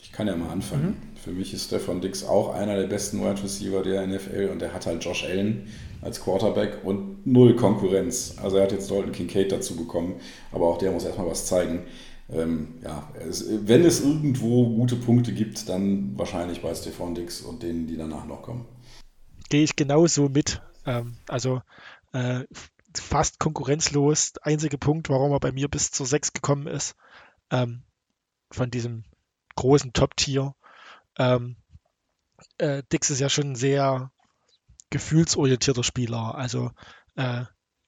[0.03, 0.89] Ich kann ja mal anfangen.
[0.89, 1.17] Mhm.
[1.23, 4.73] Für mich ist Stefan Dix auch einer der besten Wide Receiver der NFL und er
[4.73, 5.69] hat halt Josh Allen
[6.03, 8.37] als Quarterback und null Konkurrenz.
[8.43, 10.15] Also er hat jetzt Dalton Kincaid dazu bekommen,
[10.53, 11.85] aber auch der muss erstmal was zeigen.
[12.33, 17.63] Ähm, ja, es, wenn es irgendwo gute Punkte gibt, dann wahrscheinlich bei Stefan Dix und
[17.63, 18.67] denen, die danach noch kommen.
[19.49, 20.63] Gehe ich genauso mit.
[20.87, 21.61] Ähm, also
[22.13, 22.45] äh,
[22.95, 24.33] fast konkurrenzlos.
[24.43, 26.97] Einziger Punkt, warum er bei mir bis zur 6 gekommen ist,
[27.51, 27.83] ähm,
[28.51, 29.05] von diesem
[29.57, 30.55] großen Top-Tier.
[31.19, 31.57] Ähm,
[32.59, 34.11] äh, Dix ist ja schon ein sehr
[34.91, 36.35] gefühlsorientierter Spieler.
[36.35, 36.73] Also
[37.17, 37.45] äh,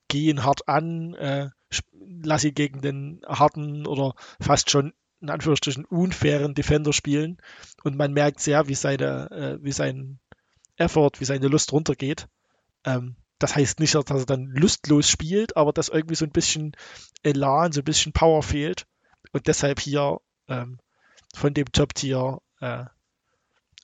[0.09, 1.51] geh ihn hart an, äh,
[1.93, 7.39] lass ihn gegen den harten oder fast schon in Anführungsstrichen unfairen Defender spielen
[7.85, 10.19] und man merkt sehr, wie seine, äh, wie sein
[10.77, 12.29] Effort, wie seine Lust runtergeht.
[12.85, 16.73] Ähm, das heißt nicht, dass er dann lustlos spielt, aber dass irgendwie so ein bisschen
[17.23, 18.87] Elan, so ein bisschen Power fehlt.
[19.33, 20.79] Und deshalb hier ähm,
[21.35, 22.85] von dem Top-Tier äh,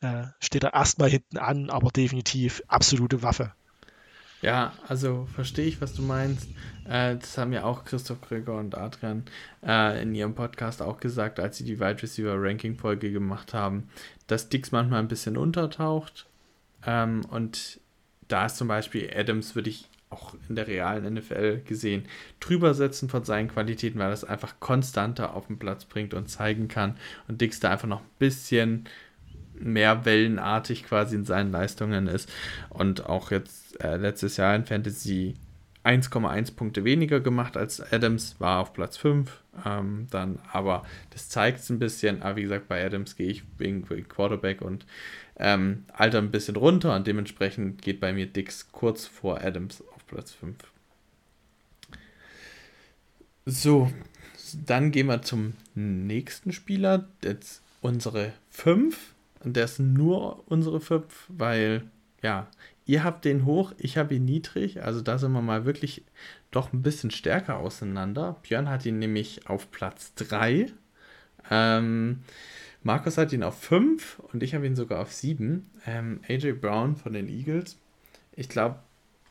[0.01, 3.53] äh, steht er erstmal hinten an, aber definitiv absolute Waffe.
[4.41, 6.49] Ja, also verstehe ich, was du meinst.
[6.85, 9.25] Äh, das haben ja auch Christoph Gregor und Adrian
[9.67, 13.89] äh, in ihrem Podcast auch gesagt, als sie die Wide Receiver Ranking Folge gemacht haben,
[14.29, 16.27] dass Dix manchmal ein bisschen untertaucht.
[16.87, 17.81] Ähm, und
[18.29, 22.05] da ist zum Beispiel Adams, würde ich auch in der realen NFL gesehen,
[22.41, 26.29] drüber setzen von seinen Qualitäten, weil er es einfach konstanter auf den Platz bringt und
[26.29, 26.97] zeigen kann.
[27.27, 28.85] Und Dix da einfach noch ein bisschen
[29.59, 32.31] mehr wellenartig quasi in seinen Leistungen ist.
[32.71, 35.35] Und auch jetzt äh, letztes Jahr in Fantasy
[35.85, 39.43] 1,1 Punkte weniger gemacht als Adams, war auf Platz 5.
[39.65, 42.23] Ähm, dann, aber das zeigt es ein bisschen.
[42.23, 44.87] Aber wie gesagt, bei Adams gehe ich wegen Quarterback und
[45.39, 50.07] ähm, Alter ein bisschen runter und dementsprechend geht bei mir Dix kurz vor Adams auf
[50.07, 50.57] Platz 5.
[53.47, 53.91] So,
[54.67, 57.09] dann gehen wir zum nächsten Spieler.
[57.23, 59.15] Jetzt unsere 5.
[59.45, 61.83] Und der ist nur unsere 5, weil,
[62.23, 62.49] ja,
[62.87, 64.83] ihr habt den hoch, ich habe ihn niedrig.
[64.83, 66.03] Also da sind wir mal wirklich
[66.51, 68.37] doch ein bisschen stärker auseinander.
[68.43, 70.67] Björn hat ihn nämlich auf Platz 3.
[71.51, 72.21] Ähm,
[72.83, 75.69] Markus hat ihn auf 5 und ich habe ihn sogar auf 7.
[75.87, 77.79] Ähm, AJ Brown von den Eagles.
[78.33, 78.79] Ich glaube,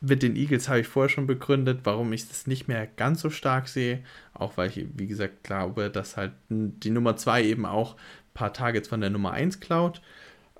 [0.00, 3.30] mit den Eagles habe ich vorher schon begründet, warum ich das nicht mehr ganz so
[3.30, 4.04] stark sehe.
[4.34, 8.52] Auch weil ich, wie gesagt, glaube, dass halt die Nummer 2 eben auch ein paar
[8.52, 10.02] Targets von der Nummer 1 klaut.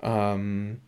[0.01, 0.81] Ähm,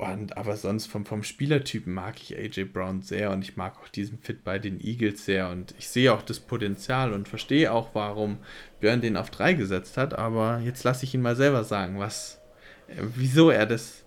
[0.00, 3.88] und, aber sonst vom, vom Spielertypen mag ich AJ Brown sehr und ich mag auch
[3.88, 7.90] diesen Fit bei den Eagles sehr und ich sehe auch das Potenzial und verstehe auch,
[7.92, 8.38] warum
[8.80, 10.18] Björn den auf 3 gesetzt hat.
[10.18, 12.40] Aber jetzt lasse ich ihn mal selber sagen, was,
[12.88, 14.04] äh, wieso er das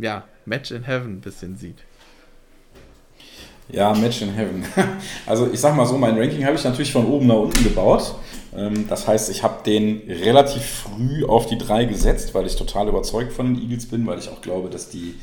[0.00, 1.78] ja, Match in Heaven ein bisschen sieht.
[3.68, 4.64] Ja, Match in Heaven.
[5.26, 8.16] Also ich sag mal so, mein Ranking habe ich natürlich von oben nach unten gebaut.
[8.56, 12.88] Ähm, das heißt, ich habe den relativ früh auf die 3 gesetzt, weil ich total
[12.88, 15.14] überzeugt von den Eagles bin, weil ich auch glaube, dass die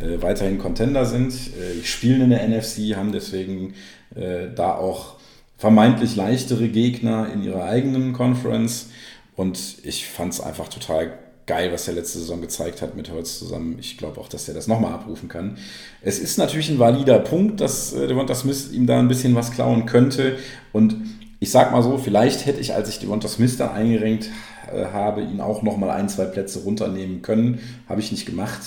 [0.00, 1.32] äh, weiterhin Contender sind.
[1.32, 3.74] Äh, ich spiele in der NFC, haben deswegen
[4.14, 5.16] äh, da auch
[5.58, 8.90] vermeintlich leichtere Gegner in ihrer eigenen Conference.
[9.36, 13.38] Und ich fand es einfach total geil, was er letzte Saison gezeigt hat mit Holz
[13.38, 13.76] zusammen.
[13.80, 15.58] Ich glaube auch, dass er das nochmal abrufen kann.
[16.00, 19.52] Es ist natürlich ein valider Punkt, dass äh, Devonta Smith ihm da ein bisschen was
[19.52, 20.38] klauen könnte.
[20.72, 20.96] Und
[21.42, 24.30] ich sag mal so, vielleicht hätte ich, als ich Devonta Smith dann eingerenkt
[24.72, 27.58] äh, habe, ihn auch nochmal ein, zwei Plätze runternehmen können.
[27.88, 28.60] Habe ich nicht gemacht.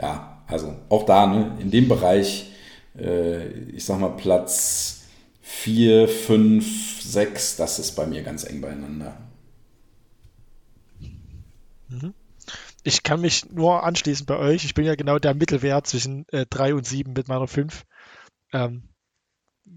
[0.00, 2.50] Ja, also auch da, ne, in dem Bereich,
[2.98, 5.02] äh, ich sag mal Platz
[5.42, 9.18] 4, 5, 6, das ist bei mir ganz eng beieinander.
[11.90, 12.14] Mhm.
[12.84, 14.64] Ich kann mich nur anschließen bei euch.
[14.64, 17.84] Ich bin ja genau der Mittelwert zwischen äh, 3 und 7 mit meiner 5.
[18.54, 18.84] Ähm,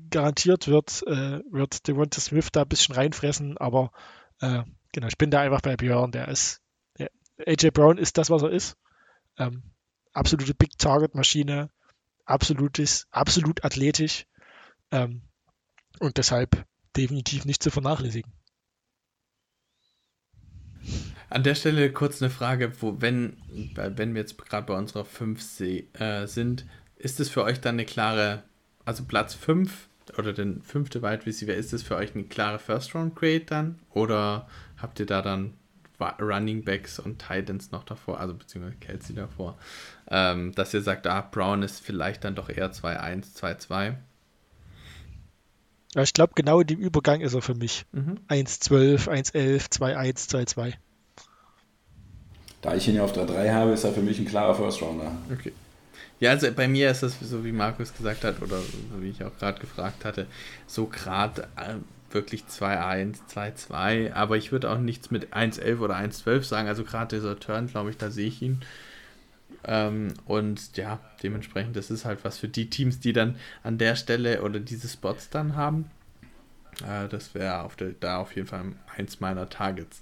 [0.10, 3.92] garantiert wird, äh, wird Devonta Smith da ein bisschen reinfressen, aber
[4.40, 6.12] äh, genau, ich bin da einfach bei Björn.
[6.12, 6.62] Der ist,
[6.98, 7.10] der,
[7.46, 8.78] AJ Brown ist das, was er ist.
[9.38, 9.64] Ähm,
[10.14, 11.70] absolute Big Target Maschine,
[12.26, 14.26] absolutes, absolut athletisch
[14.92, 15.22] ähm,
[16.00, 18.32] und deshalb definitiv nicht zu vernachlässigen.
[21.30, 23.38] An der Stelle kurz eine Frage, wo, wenn,
[23.76, 27.86] wenn wir jetzt gerade bei unserer 5 äh, sind, ist es für euch dann eine
[27.86, 28.44] klare,
[28.86, 29.87] also Platz 5
[30.18, 33.80] oder den fünfte Wide Receiver, ist es für euch eine klare First Round Grade dann?
[33.92, 34.48] Oder
[34.78, 35.54] habt ihr da dann
[36.00, 39.58] Running Backs und Titans noch davor, also beziehungsweise Kelsey davor,
[40.10, 43.96] ähm, dass ihr sagt, ah, Brown ist vielleicht dann doch eher 2-1, 2-2?
[45.96, 47.86] Ja, ich glaube, genau in dem Übergang ist er für mich.
[47.92, 48.20] Mhm.
[48.28, 50.74] 1-12, 1-11, 2-1, 2-2.
[52.62, 54.82] Da ich ihn ja auf der 3 habe, ist er für mich ein klarer First
[54.82, 55.12] Rounder.
[55.32, 55.54] Okay.
[56.20, 58.58] Ja, also bei mir ist das so, wie Markus gesagt hat, oder
[59.00, 60.26] wie ich auch gerade gefragt hatte,
[60.66, 61.76] so gerade äh,
[62.12, 66.68] wirklich 2-1, 2-2, aber ich würde auch nichts mit 1-11 oder 1-12 sagen.
[66.68, 68.62] Also gerade dieser Turn, glaube ich, da sehe ich ihn.
[69.64, 73.96] Ähm, und ja, dementsprechend, das ist halt was für die Teams, die dann an der
[73.96, 75.92] Stelle oder diese Spots dann haben.
[76.84, 78.66] Äh, das wäre da auf jeden Fall
[78.96, 80.02] eins meiner Targets.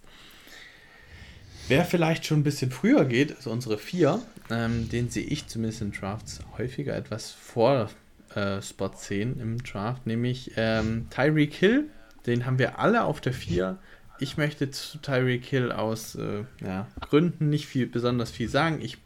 [1.67, 4.21] Wer vielleicht schon ein bisschen früher geht, ist unsere vier.
[4.51, 7.89] Ähm, den sehe ich zumindest in Drafts häufiger etwas vor
[8.35, 11.85] äh, Spot 10 im Draft, nämlich ähm, Tyreek Hill.
[12.27, 13.79] Den haben wir alle auf der 4.
[14.19, 18.79] Ich möchte zu Tyreek Hill aus äh, ja, Gründen nicht viel, besonders viel sagen.
[18.81, 18.99] Ich,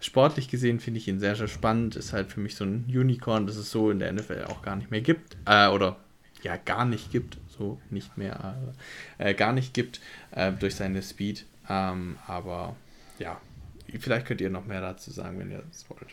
[0.00, 1.96] sportlich gesehen finde ich ihn sehr, sehr spannend.
[1.96, 4.76] Ist halt für mich so ein Unicorn, das es so in der NFL auch gar
[4.76, 5.36] nicht mehr gibt.
[5.44, 5.98] Äh, oder
[6.42, 7.36] ja, gar nicht gibt.
[7.58, 8.56] So nicht mehr,
[9.18, 10.00] äh, gar nicht gibt.
[10.30, 11.44] Äh, durch seine Speed.
[11.70, 12.74] Ähm, aber
[13.20, 13.40] ja,
[14.00, 16.10] vielleicht könnt ihr noch mehr dazu sagen, wenn ihr das wollt.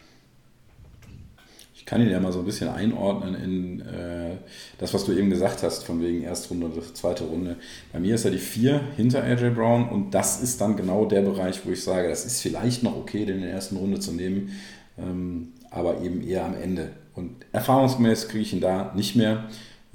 [1.73, 4.35] Ich kann ihn ja mal so ein bisschen einordnen in äh,
[4.77, 7.55] das, was du eben gesagt hast, von wegen Erstrunde zweite Runde.
[7.91, 11.21] Bei mir ist er die 4 hinter AJ Brown und das ist dann genau der
[11.21, 14.11] Bereich, wo ich sage, das ist vielleicht noch okay, den in der ersten Runde zu
[14.11, 14.51] nehmen,
[14.97, 16.91] ähm, aber eben eher am Ende.
[17.15, 19.45] Und erfahrungsgemäß kriege ich ihn da nicht mehr.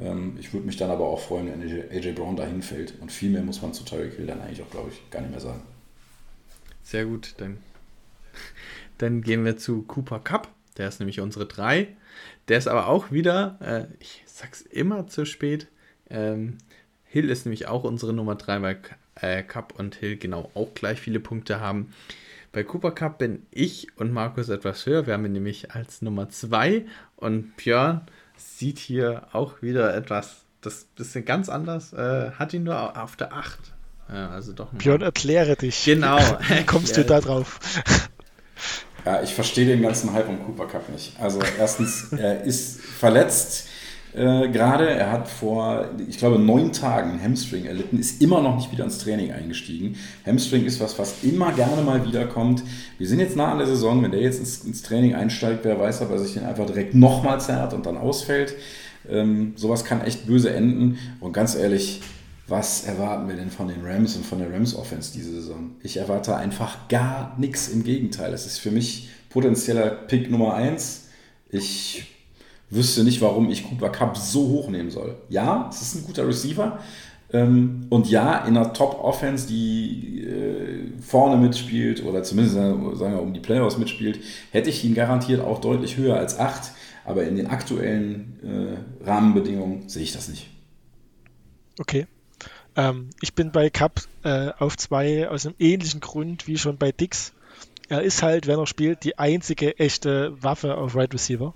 [0.03, 2.94] Ähm, ich würde mich dann aber auch freuen, wenn AJ Brown dahin fällt.
[3.00, 5.30] Und viel mehr muss man zu Tyreek Hill dann eigentlich auch, glaube ich, gar nicht
[5.30, 5.62] mehr sagen.
[6.82, 7.59] Sehr gut, dann,
[8.98, 10.48] dann gehen wir zu Cooper Cup.
[10.76, 11.88] Der ist nämlich unsere 3.
[12.48, 15.68] Der ist aber auch wieder, äh, ich sag's immer zu spät.
[16.11, 16.59] Ähm,
[17.05, 18.80] Hill ist nämlich auch unsere Nummer 3, weil
[19.16, 21.92] äh, Cup und Hill genau auch gleich viele Punkte haben.
[22.53, 25.07] Bei Cooper Cup bin ich und Markus etwas höher.
[25.07, 26.84] Wir haben ihn nämlich als Nummer 2
[27.16, 28.03] und Björn
[28.37, 33.33] sieht hier auch wieder etwas, das bisschen ganz anders, äh, hat ihn nur auf der
[33.33, 33.59] 8.
[34.12, 34.68] Ja, also doch.
[34.72, 35.85] Björn, erkläre dich.
[35.85, 36.18] Genau.
[36.49, 37.61] Wie kommst du da drauf?
[39.05, 41.18] Ja, ich verstehe den ganzen Hype um Cooper Cup nicht.
[41.18, 43.68] Also erstens, er ist verletzt
[44.14, 44.90] äh, gerade.
[44.90, 48.84] Er hat vor, ich glaube, neun Tagen einen Hamstring erlitten, ist immer noch nicht wieder
[48.84, 49.96] ins Training eingestiegen.
[50.26, 52.62] Hamstring ist was, was immer gerne mal wiederkommt.
[52.98, 54.02] Wir sind jetzt nah an der Saison.
[54.02, 56.94] Wenn der jetzt ins, ins Training einsteigt, wer weiß, ob er sich den einfach direkt
[56.94, 58.54] nochmal zerrt und dann ausfällt.
[59.08, 60.98] Ähm, sowas kann echt böse enden.
[61.20, 62.00] Und ganz ehrlich,
[62.46, 65.72] was erwarten wir denn von den Rams und von der Rams Offense diese Saison?
[65.82, 67.68] Ich erwarte einfach gar nichts.
[67.68, 71.08] Im Gegenteil, es ist für mich potenzieller Pick Nummer 1.
[71.50, 72.04] Ich
[72.74, 75.16] wüsste nicht, warum ich Cooper Cup so hoch nehmen soll.
[75.28, 76.78] Ja, es ist ein guter Receiver.
[77.32, 83.32] Ähm, und ja, in einer Top-Offense, die äh, vorne mitspielt oder zumindest sagen wir, um
[83.32, 84.20] die Playoffs mitspielt,
[84.50, 86.72] hätte ich ihn garantiert auch deutlich höher als 8.
[87.04, 90.48] Aber in den aktuellen äh, Rahmenbedingungen sehe ich das nicht.
[91.78, 92.06] Okay.
[92.76, 96.92] Ähm, ich bin bei Cup äh, auf 2 aus einem ähnlichen Grund wie schon bei
[96.92, 97.32] Dix.
[97.88, 101.54] Er ist halt, wenn er spielt, die einzige echte Waffe auf Right Receiver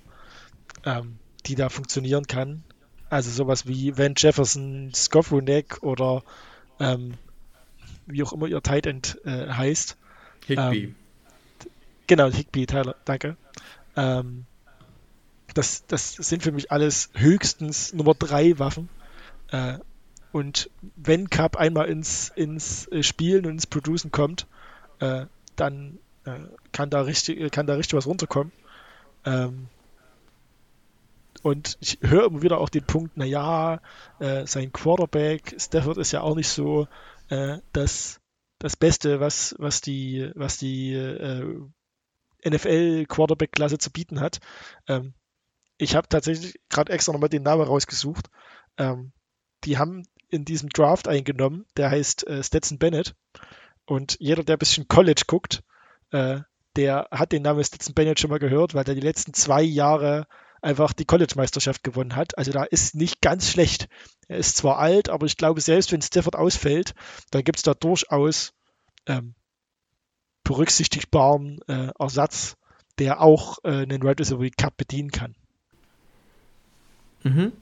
[0.86, 2.62] ähm, die da funktionieren kann.
[3.10, 6.22] Also sowas wie Van Jefferson, Skowronek oder
[6.80, 7.14] ähm,
[8.06, 9.96] wie auch immer ihr Tight End äh, heißt.
[10.46, 10.84] Higby.
[10.84, 10.94] Ähm,
[12.06, 13.36] genau, Higby, Tyler, danke.
[13.96, 14.46] Ähm,
[15.54, 18.88] das, das sind für mich alles höchstens Nummer 3 Waffen.
[19.50, 19.78] Äh,
[20.32, 24.46] und wenn Cup einmal ins, ins äh, Spielen und ins Producen kommt,
[25.00, 25.26] äh,
[25.56, 26.38] dann äh,
[26.72, 28.52] kann, da richtig, kann da richtig was runterkommen.
[29.24, 29.68] Ähm,
[31.46, 33.80] und ich höre immer wieder auch den Punkt, naja,
[34.18, 36.88] äh, sein Quarterback, Stafford ist ja auch nicht so
[37.28, 38.20] äh, das,
[38.58, 41.56] das Beste, was, was die, was die äh,
[42.44, 44.40] NFL-Quarterback-Klasse zu bieten hat.
[44.88, 45.14] Ähm,
[45.78, 48.28] ich habe tatsächlich gerade extra nochmal den Namen rausgesucht.
[48.76, 49.12] Ähm,
[49.62, 53.14] die haben in diesem Draft eingenommen, der heißt äh, Stetson Bennett.
[53.84, 55.62] Und jeder, der ein bisschen College guckt,
[56.10, 56.40] äh,
[56.74, 60.26] der hat den Namen Stetson Bennett schon mal gehört, weil der die letzten zwei Jahre
[60.62, 62.36] einfach die College-Meisterschaft gewonnen hat.
[62.38, 63.88] Also da ist nicht ganz schlecht.
[64.28, 66.94] Er ist zwar alt, aber ich glaube, selbst wenn Stafford ausfällt,
[67.30, 68.52] dann gibt es da durchaus
[69.06, 69.34] ähm,
[70.44, 72.56] berücksichtigbaren äh, Ersatz,
[72.98, 75.34] der auch äh, einen Right Receiver Cup bedienen kann.
[77.22, 77.52] Mhm.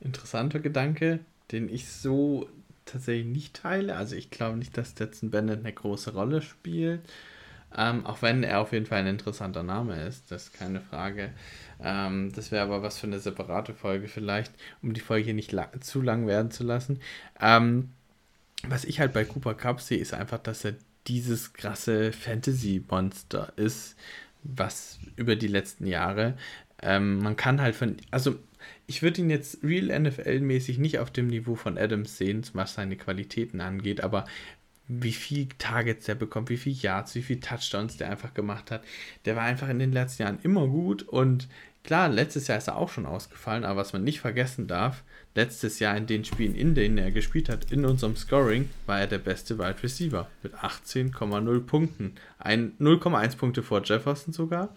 [0.00, 1.20] Interessanter Gedanke,
[1.50, 2.48] den ich so
[2.84, 3.96] tatsächlich nicht teile.
[3.96, 7.00] Also ich glaube nicht, dass Stetson Bennett eine große Rolle spielt.
[7.76, 11.30] Ähm, auch wenn er auf jeden Fall ein interessanter Name ist, das ist keine Frage.
[11.82, 14.52] Ähm, das wäre aber was für eine separate Folge vielleicht,
[14.82, 17.00] um die Folge nicht la zu lang werden zu lassen.
[17.40, 17.90] Ähm,
[18.64, 20.74] was ich halt bei Cooper Cup sehe, ist einfach, dass er
[21.06, 23.96] dieses krasse Fantasy-Monster ist,
[24.42, 26.36] was über die letzten Jahre,
[26.82, 28.36] ähm, man kann halt von, also
[28.86, 32.96] ich würde ihn jetzt real NFL-mäßig nicht auf dem Niveau von Adams sehen, was seine
[32.96, 34.24] Qualitäten angeht, aber
[34.90, 38.82] wie viel Targets der bekommt, wie viel Yards, wie viel Touchdowns der einfach gemacht hat.
[39.24, 41.48] Der war einfach in den letzten Jahren immer gut und
[41.84, 45.04] klar, letztes Jahr ist er auch schon ausgefallen, aber was man nicht vergessen darf,
[45.36, 49.06] letztes Jahr in den Spielen, in denen er gespielt hat, in unserem Scoring, war er
[49.06, 52.16] der beste Wide Receiver mit 18,0 Punkten.
[52.42, 54.74] 0,1 Punkte vor Jefferson sogar,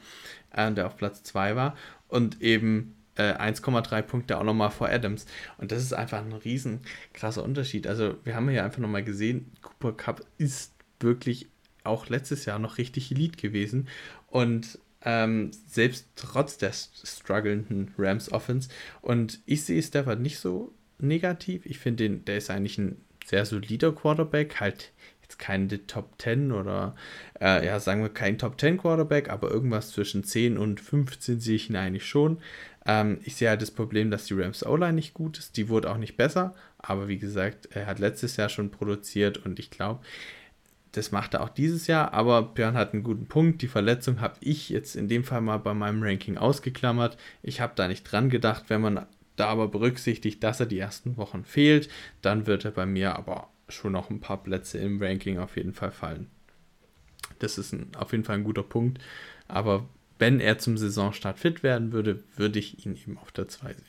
[0.51, 1.76] äh, der auf Platz 2 war
[2.07, 5.26] und eben äh, 1,3 Punkte auch nochmal vor Adams.
[5.57, 6.82] Und das ist einfach ein riesen
[7.14, 7.88] krasser Unterschied.
[7.88, 11.47] Also wir haben ja einfach nochmal gesehen, Cooper Cup ist wirklich
[11.84, 13.88] auch letztes Jahr noch richtig Elite gewesen.
[14.28, 18.70] Und ähm, selbst trotz der strugglenden Rams Offense.
[19.01, 21.66] Und ich sehe Stafford nicht so negativ.
[21.66, 24.91] Ich finde, der ist eigentlich ein sehr solider Quarterback, halt
[25.22, 26.95] jetzt kein Top 10 oder
[27.39, 31.55] äh, ja, sagen wir kein Top 10 Quarterback, aber irgendwas zwischen 10 und 15 sehe
[31.55, 32.39] ich ihn eigentlich schon.
[32.86, 35.57] Ähm, ich sehe halt das Problem, dass die Rams O-Line nicht gut ist.
[35.57, 39.59] Die wurde auch nicht besser, aber wie gesagt, er hat letztes Jahr schon produziert und
[39.59, 40.01] ich glaube,
[40.93, 42.13] das macht er auch dieses Jahr.
[42.13, 43.61] Aber Björn hat einen guten Punkt.
[43.61, 47.17] Die Verletzung habe ich jetzt in dem Fall mal bei meinem Ranking ausgeklammert.
[47.41, 48.65] Ich habe da nicht dran gedacht.
[48.67, 51.89] Wenn man da aber berücksichtigt, dass er die ersten Wochen fehlt,
[52.21, 55.73] dann wird er bei mir aber schon noch ein paar Plätze im Ranking auf jeden
[55.73, 56.29] Fall fallen.
[57.39, 59.01] Das ist ein, auf jeden Fall ein guter Punkt.
[59.47, 59.88] Aber
[60.24, 63.84] wenn er zum Saisonstart fit werden würde, würde ich ihn eben auf der 2 sehen.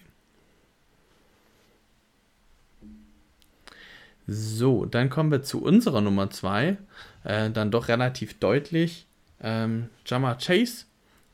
[4.26, 6.76] So, dann kommen wir zu unserer Nummer 2.
[7.22, 9.06] Äh, dann doch relativ deutlich.
[9.40, 10.86] Ähm, Jama Chase.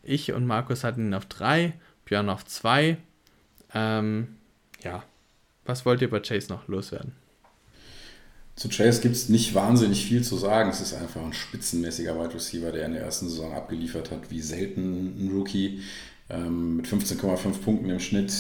[0.03, 1.73] Ich und Markus hatten ihn auf 3,
[2.05, 2.99] Björn auf 2.
[3.73, 4.37] Ähm,
[4.83, 5.03] ja,
[5.65, 7.13] was wollt ihr bei Chase noch loswerden?
[8.61, 10.69] Zu Chase gibt es nicht wahnsinnig viel zu sagen.
[10.69, 14.43] Es ist einfach ein spitzenmäßiger Wide Receiver, der in der ersten Saison abgeliefert hat, wie
[14.43, 15.81] selten ein Rookie.
[16.29, 18.31] Ähm, mit 15,5 Punkten im Schnitt.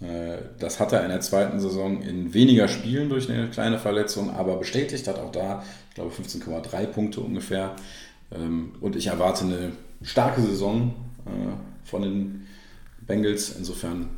[0.00, 4.30] Äh, das hat er in der zweiten Saison in weniger Spielen durch eine kleine Verletzung,
[4.30, 7.76] aber bestätigt hat auch da, ich glaube, 15,3 Punkte ungefähr.
[8.32, 9.70] Ähm, und ich erwarte eine
[10.02, 10.92] starke Saison
[11.24, 12.48] äh, von den
[13.06, 13.54] Bengals.
[13.56, 14.08] Insofern,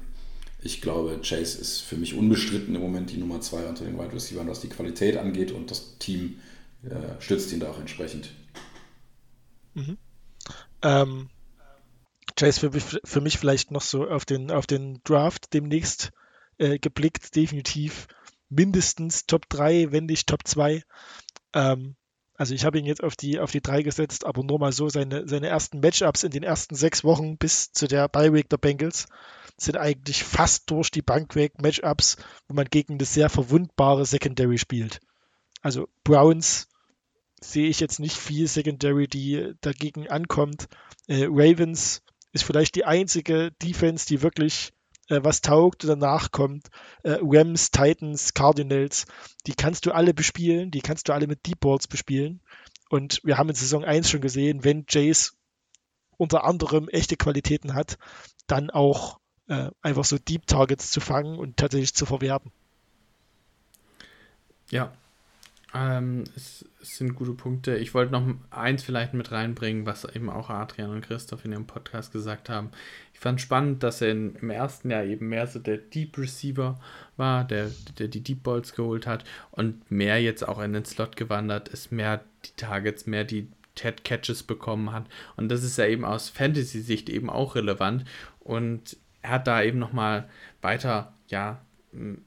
[0.62, 4.12] ich glaube, Chase ist für mich unbestritten im Moment die Nummer 2 unter den Wide
[4.12, 6.38] Receivers, was die Qualität angeht und das Team
[6.82, 8.30] äh, stützt ihn da auch entsprechend.
[9.74, 9.96] Mhm.
[10.82, 11.30] Ähm,
[12.36, 16.10] Chase für mich, für mich vielleicht noch so auf den, auf den Draft demnächst
[16.58, 18.06] äh, geblickt, definitiv
[18.48, 20.82] mindestens Top 3, wenn nicht Top 2.
[21.54, 21.96] Ähm,
[22.40, 24.88] also ich habe ihn jetzt auf die, auf die 3 gesetzt, aber nur mal so,
[24.88, 29.08] seine, seine ersten Matchups in den ersten sechs Wochen bis zu der Bye der Bengals
[29.58, 32.16] sind eigentlich fast durch die Bank weg Matchups,
[32.48, 35.00] wo man gegen eine sehr verwundbare Secondary spielt.
[35.60, 36.68] Also Browns
[37.42, 40.68] sehe ich jetzt nicht viel Secondary, die dagegen ankommt.
[41.08, 42.00] Äh, Ravens
[42.32, 44.72] ist vielleicht die einzige Defense, die wirklich
[45.10, 46.68] äh, was taugt und danach kommt.
[47.02, 49.06] Äh, Rams, Titans, Cardinals,
[49.46, 52.40] die kannst du alle bespielen, die kannst du alle mit Deep Balls bespielen.
[52.88, 55.36] Und wir haben in Saison 1 schon gesehen, wenn Jace
[56.16, 57.98] unter anderem echte Qualitäten hat,
[58.46, 62.52] dann auch äh, einfach so Deep Targets zu fangen und tatsächlich zu verwerten.
[64.70, 64.92] Ja,
[65.74, 67.76] ähm, es, es, sind gute Punkte.
[67.76, 71.66] Ich wollte noch eins vielleicht mit reinbringen, was eben auch Adrian und Christoph in ihrem
[71.66, 72.70] Podcast gesagt haben.
[73.14, 76.80] Ich fand spannend, dass er in, im ersten Jahr eben mehr so der Deep Receiver
[77.16, 81.16] war, der, der die Deep Balls geholt hat und mehr jetzt auch in den Slot
[81.16, 85.06] gewandert ist, mehr die Targets, mehr die Ted Catches bekommen hat.
[85.36, 88.04] Und das ist ja eben aus Fantasy-Sicht eben auch relevant.
[88.40, 90.28] Und er hat da eben nochmal
[90.62, 91.60] weiter, ja,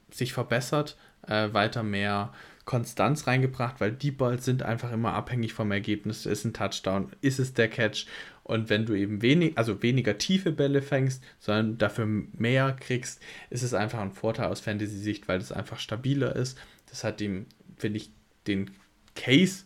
[0.10, 2.34] sich verbessert, äh, weiter mehr
[2.66, 6.26] Konstanz reingebracht, weil die Balls sind einfach immer abhängig vom Ergebnis.
[6.26, 8.05] Ist ein Touchdown, ist es der Catch?
[8.43, 13.64] Und wenn du eben wenig, also weniger tiefe Bälle fängst, sondern dafür mehr kriegst, ist
[13.64, 16.57] es einfach ein Vorteil aus Fantasy-Sicht, weil es einfach stabiler ist.
[16.89, 17.47] Das hat ihm,
[17.78, 18.11] finde ich,
[18.47, 18.72] den
[19.16, 19.64] Case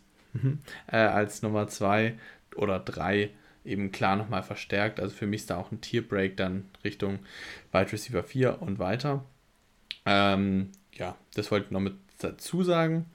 [0.91, 2.17] äh, als Nummer 2
[2.55, 3.29] oder 3
[3.65, 4.99] eben klar nochmal verstärkt.
[4.99, 7.19] Also für mich ist da auch ein Tierbreak dann Richtung
[7.71, 9.25] Wide Receiver 4 und weiter.
[10.05, 13.05] Ähm, ja, das wollte ich noch mit dazu sagen.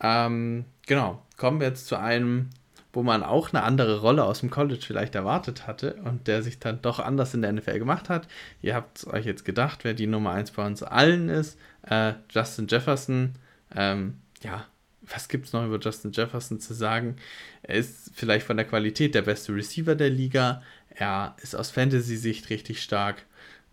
[0.00, 2.50] Ähm, genau, kommen wir jetzt zu einem,
[2.92, 6.58] wo man auch eine andere Rolle aus dem College vielleicht erwartet hatte und der sich
[6.58, 8.28] dann doch anders in der NFL gemacht hat.
[8.62, 11.58] Ihr habt euch jetzt gedacht, wer die Nummer 1 bei uns allen ist.
[11.82, 13.34] Äh, Justin Jefferson.
[13.74, 14.66] Ähm, ja,
[15.02, 17.16] was gibt es noch über Justin Jefferson zu sagen?
[17.62, 20.62] Er ist vielleicht von der Qualität der beste Receiver der Liga.
[20.90, 23.24] Er ist aus Fantasy-Sicht richtig stark.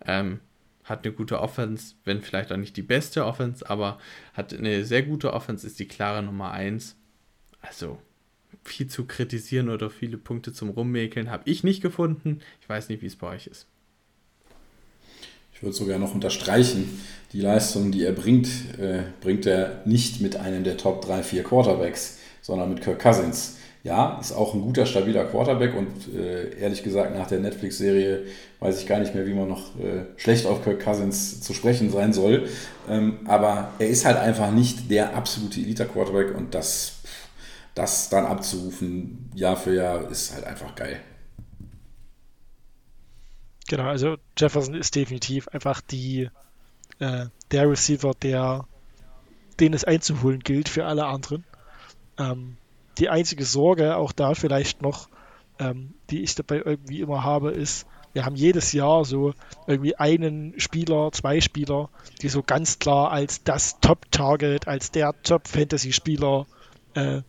[0.05, 0.39] Ähm,
[0.85, 3.99] hat eine gute Offense, wenn vielleicht auch nicht die beste Offense, aber
[4.33, 6.95] hat eine sehr gute Offense, ist die klare Nummer 1.
[7.61, 7.99] Also
[8.63, 12.39] viel zu kritisieren oder viele Punkte zum Rummäkeln habe ich nicht gefunden.
[12.61, 13.67] Ich weiß nicht, wie es bei euch ist.
[15.53, 20.35] Ich würde sogar noch unterstreichen, die Leistung, die er bringt, äh, bringt er nicht mit
[20.35, 24.87] einem der Top 3, 4 Quarterbacks, sondern mit Kirk Cousins ja, ist auch ein guter,
[24.87, 28.25] stabiler Quarterback und äh, ehrlich gesagt, nach der Netflix-Serie
[28.59, 31.91] weiß ich gar nicht mehr, wie man noch äh, schlecht auf Kirk Cousins zu sprechen
[31.91, 32.49] sein soll.
[32.89, 36.95] Ähm, aber er ist halt einfach nicht der absolute Elite-Quarterback und das,
[37.75, 40.99] das dann abzurufen, Jahr für Jahr, ist halt einfach geil.
[43.67, 46.31] Genau, also Jefferson ist definitiv einfach die,
[46.97, 48.65] äh, der Receiver, der,
[49.59, 51.43] den es einzuholen gilt für alle anderen.
[52.17, 52.57] Ähm,
[52.97, 55.09] die einzige Sorge, auch da vielleicht noch,
[55.59, 59.33] ähm, die ich dabei irgendwie immer habe, ist, wir haben jedes Jahr so
[59.67, 61.89] irgendwie einen Spieler, zwei Spieler,
[62.21, 66.45] die so ganz klar als das Top-Target, als der Top-Fantasy-Spieler
[66.93, 67.21] äh,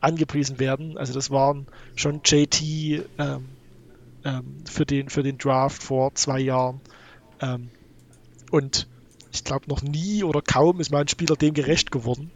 [0.00, 0.96] angepriesen werden.
[0.96, 3.04] Also das waren schon JT ähm,
[4.24, 6.80] ähm, für, den, für den Draft vor zwei Jahren.
[7.42, 7.68] Ähm,
[8.50, 8.88] und
[9.30, 12.30] ich glaube, noch nie oder kaum ist mal ein Spieler dem gerecht geworden.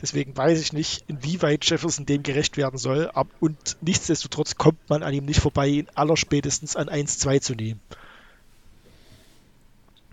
[0.00, 3.10] Deswegen weiß ich nicht, inwieweit Jefferson dem gerecht werden soll.
[3.40, 7.80] Und nichtsdestotrotz kommt man an ihm nicht vorbei, ihn allerspätestens an 1-2 zu nehmen.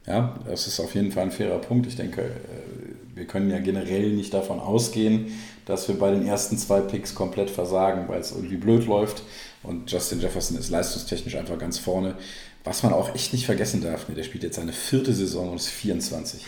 [0.07, 1.87] Ja, das ist auf jeden Fall ein fairer Punkt.
[1.87, 5.31] Ich denke, äh, wir können ja generell nicht davon ausgehen,
[5.65, 9.23] dass wir bei den ersten zwei Picks komplett versagen, weil es irgendwie blöd läuft.
[9.63, 12.15] Und Justin Jefferson ist leistungstechnisch einfach ganz vorne.
[12.63, 15.55] Was man auch echt nicht vergessen darf, ne, der spielt jetzt seine vierte Saison und
[15.55, 16.45] ist 24.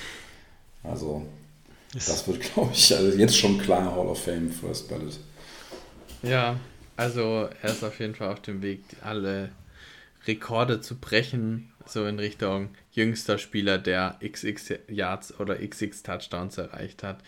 [0.83, 1.23] Also,
[1.93, 5.19] das wird, glaube ich, also jetzt schon klar Hall of Fame First Ballot.
[6.23, 6.59] Ja,
[6.95, 9.51] also er ist auf jeden Fall auf dem Weg, alle
[10.25, 17.03] Rekorde zu brechen, so in Richtung jüngster Spieler, der XX Yards oder XX Touchdowns erreicht
[17.03, 17.19] hat.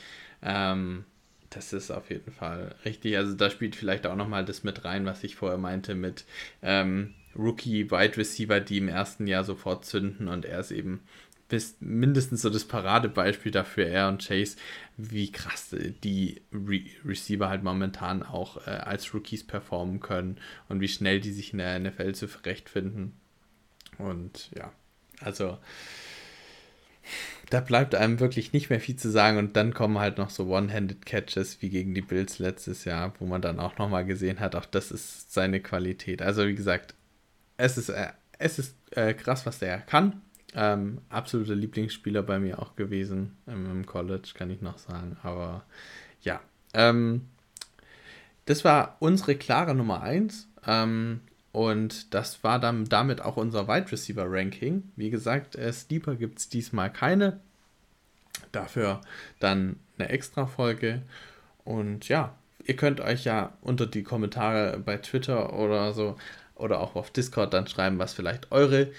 [0.42, 1.06] Ähm,
[1.50, 3.18] das ist auf jeden Fall richtig.
[3.18, 6.26] Also da spielt vielleicht auch nochmal das mit rein, was ich vorher meinte mit
[6.62, 11.02] ähm, Rookie Wide Receiver, die im ersten Jahr sofort zünden und er ist eben
[11.50, 14.56] bis mindestens so das Paradebeispiel dafür, er und Chase,
[14.98, 20.38] wie krass die Re Receiver halt momentan auch äh, als Rookies performen können
[20.70, 23.14] und wie schnell die sich in der NFL zurechtfinden.
[23.98, 24.72] Und ja,
[25.20, 25.58] also
[27.50, 30.46] da bleibt einem wirklich nicht mehr viel zu sagen und dann kommen halt noch so
[30.48, 34.56] One-Handed Catches wie gegen die Bills letztes Jahr, wo man dann auch nochmal gesehen hat,
[34.56, 36.22] auch das ist seine Qualität.
[36.22, 36.94] Also wie gesagt,
[37.58, 40.22] es ist, äh, es ist äh, krass, was der kann.
[40.56, 45.18] Ähm, absoluter Lieblingsspieler bei mir auch gewesen ähm, im College, kann ich noch sagen.
[45.22, 45.64] Aber
[46.22, 46.42] ja,
[46.74, 47.28] ähm,
[48.46, 50.48] das war unsere klare Nummer 1.
[50.66, 51.22] Ähm,
[51.52, 54.92] und das war dann damit auch unser Wide Receiver Ranking.
[54.96, 57.40] Wie gesagt, äh, Sleeper gibt es diesmal keine.
[58.52, 59.02] Dafür
[59.40, 61.02] dann eine extra Folge.
[61.64, 62.36] Und ja,
[62.66, 66.18] ihr könnt euch ja unter die Kommentare bei Twitter oder so
[66.56, 68.92] oder auch auf Discord dann schreiben, was vielleicht eure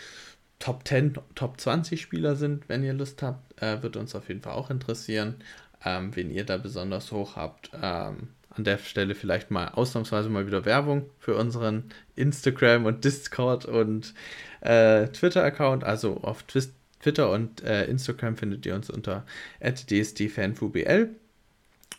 [0.61, 3.61] Top 10, Top 20 Spieler sind, wenn ihr Lust habt.
[3.61, 5.37] Äh, wird uns auf jeden Fall auch interessieren,
[5.85, 7.71] ähm, wen ihr da besonders hoch habt.
[7.75, 11.85] Ähm, an der Stelle vielleicht mal ausnahmsweise mal wieder Werbung für unseren
[12.17, 14.15] Instagram und Discord und
[14.61, 15.83] äh, Twitter-Account.
[15.85, 19.25] Also auf Twist Twitter und äh, Instagram findet ihr uns unter
[19.61, 21.09] dsdfanfubl.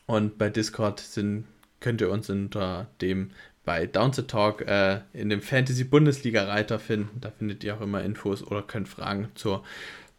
[0.05, 1.45] Und bei Discord sind,
[1.79, 3.31] könnt ihr uns unter dem
[3.63, 7.21] bei Downset Talk äh, in dem Fantasy Bundesliga Reiter finden.
[7.21, 9.63] Da findet ihr auch immer Infos oder könnt Fragen zur,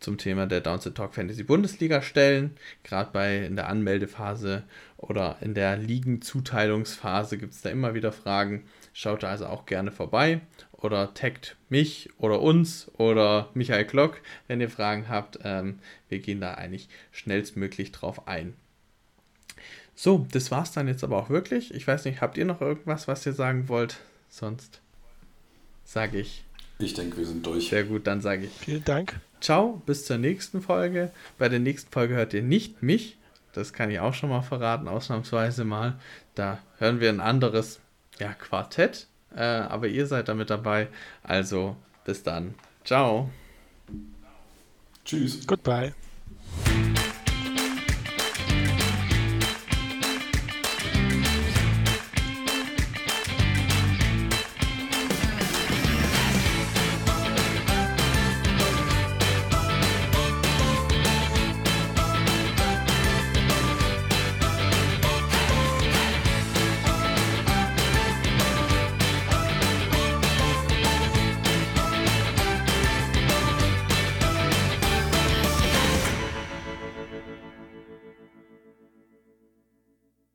[0.01, 2.53] zum Thema der Downset Talk Fantasy Bundesliga stellen.
[2.85, 4.65] Gerade bei in der Anmeldephase
[4.97, 8.65] oder in der Ligenzuteilungsphase gibt es da immer wieder Fragen.
[8.93, 10.41] Schaut da also auch gerne vorbei
[10.73, 15.39] oder taggt mich oder uns oder Michael Glock, wenn ihr Fragen habt.
[15.43, 15.79] Ähm,
[16.09, 18.55] wir gehen da eigentlich schnellstmöglich drauf ein.
[19.95, 21.75] So, das war's dann jetzt aber auch wirklich.
[21.75, 23.99] Ich weiß nicht, habt ihr noch irgendwas, was ihr sagen wollt?
[24.29, 24.81] Sonst
[25.85, 26.45] sage ich.
[26.79, 27.69] Ich denke, wir sind durch.
[27.69, 28.53] Sehr gut, dann sage ich.
[28.53, 29.21] Vielen Dank.
[29.41, 31.11] Ciao, bis zur nächsten Folge.
[31.39, 33.19] Bei der nächsten Folge hört ihr nicht mich.
[33.53, 35.99] Das kann ich auch schon mal verraten, ausnahmsweise mal.
[36.35, 37.81] Da hören wir ein anderes
[38.19, 39.07] ja, Quartett.
[39.35, 40.89] Äh, aber ihr seid damit dabei.
[41.23, 42.55] Also bis dann.
[42.85, 43.31] Ciao.
[45.05, 45.47] Tschüss.
[45.47, 45.93] Goodbye.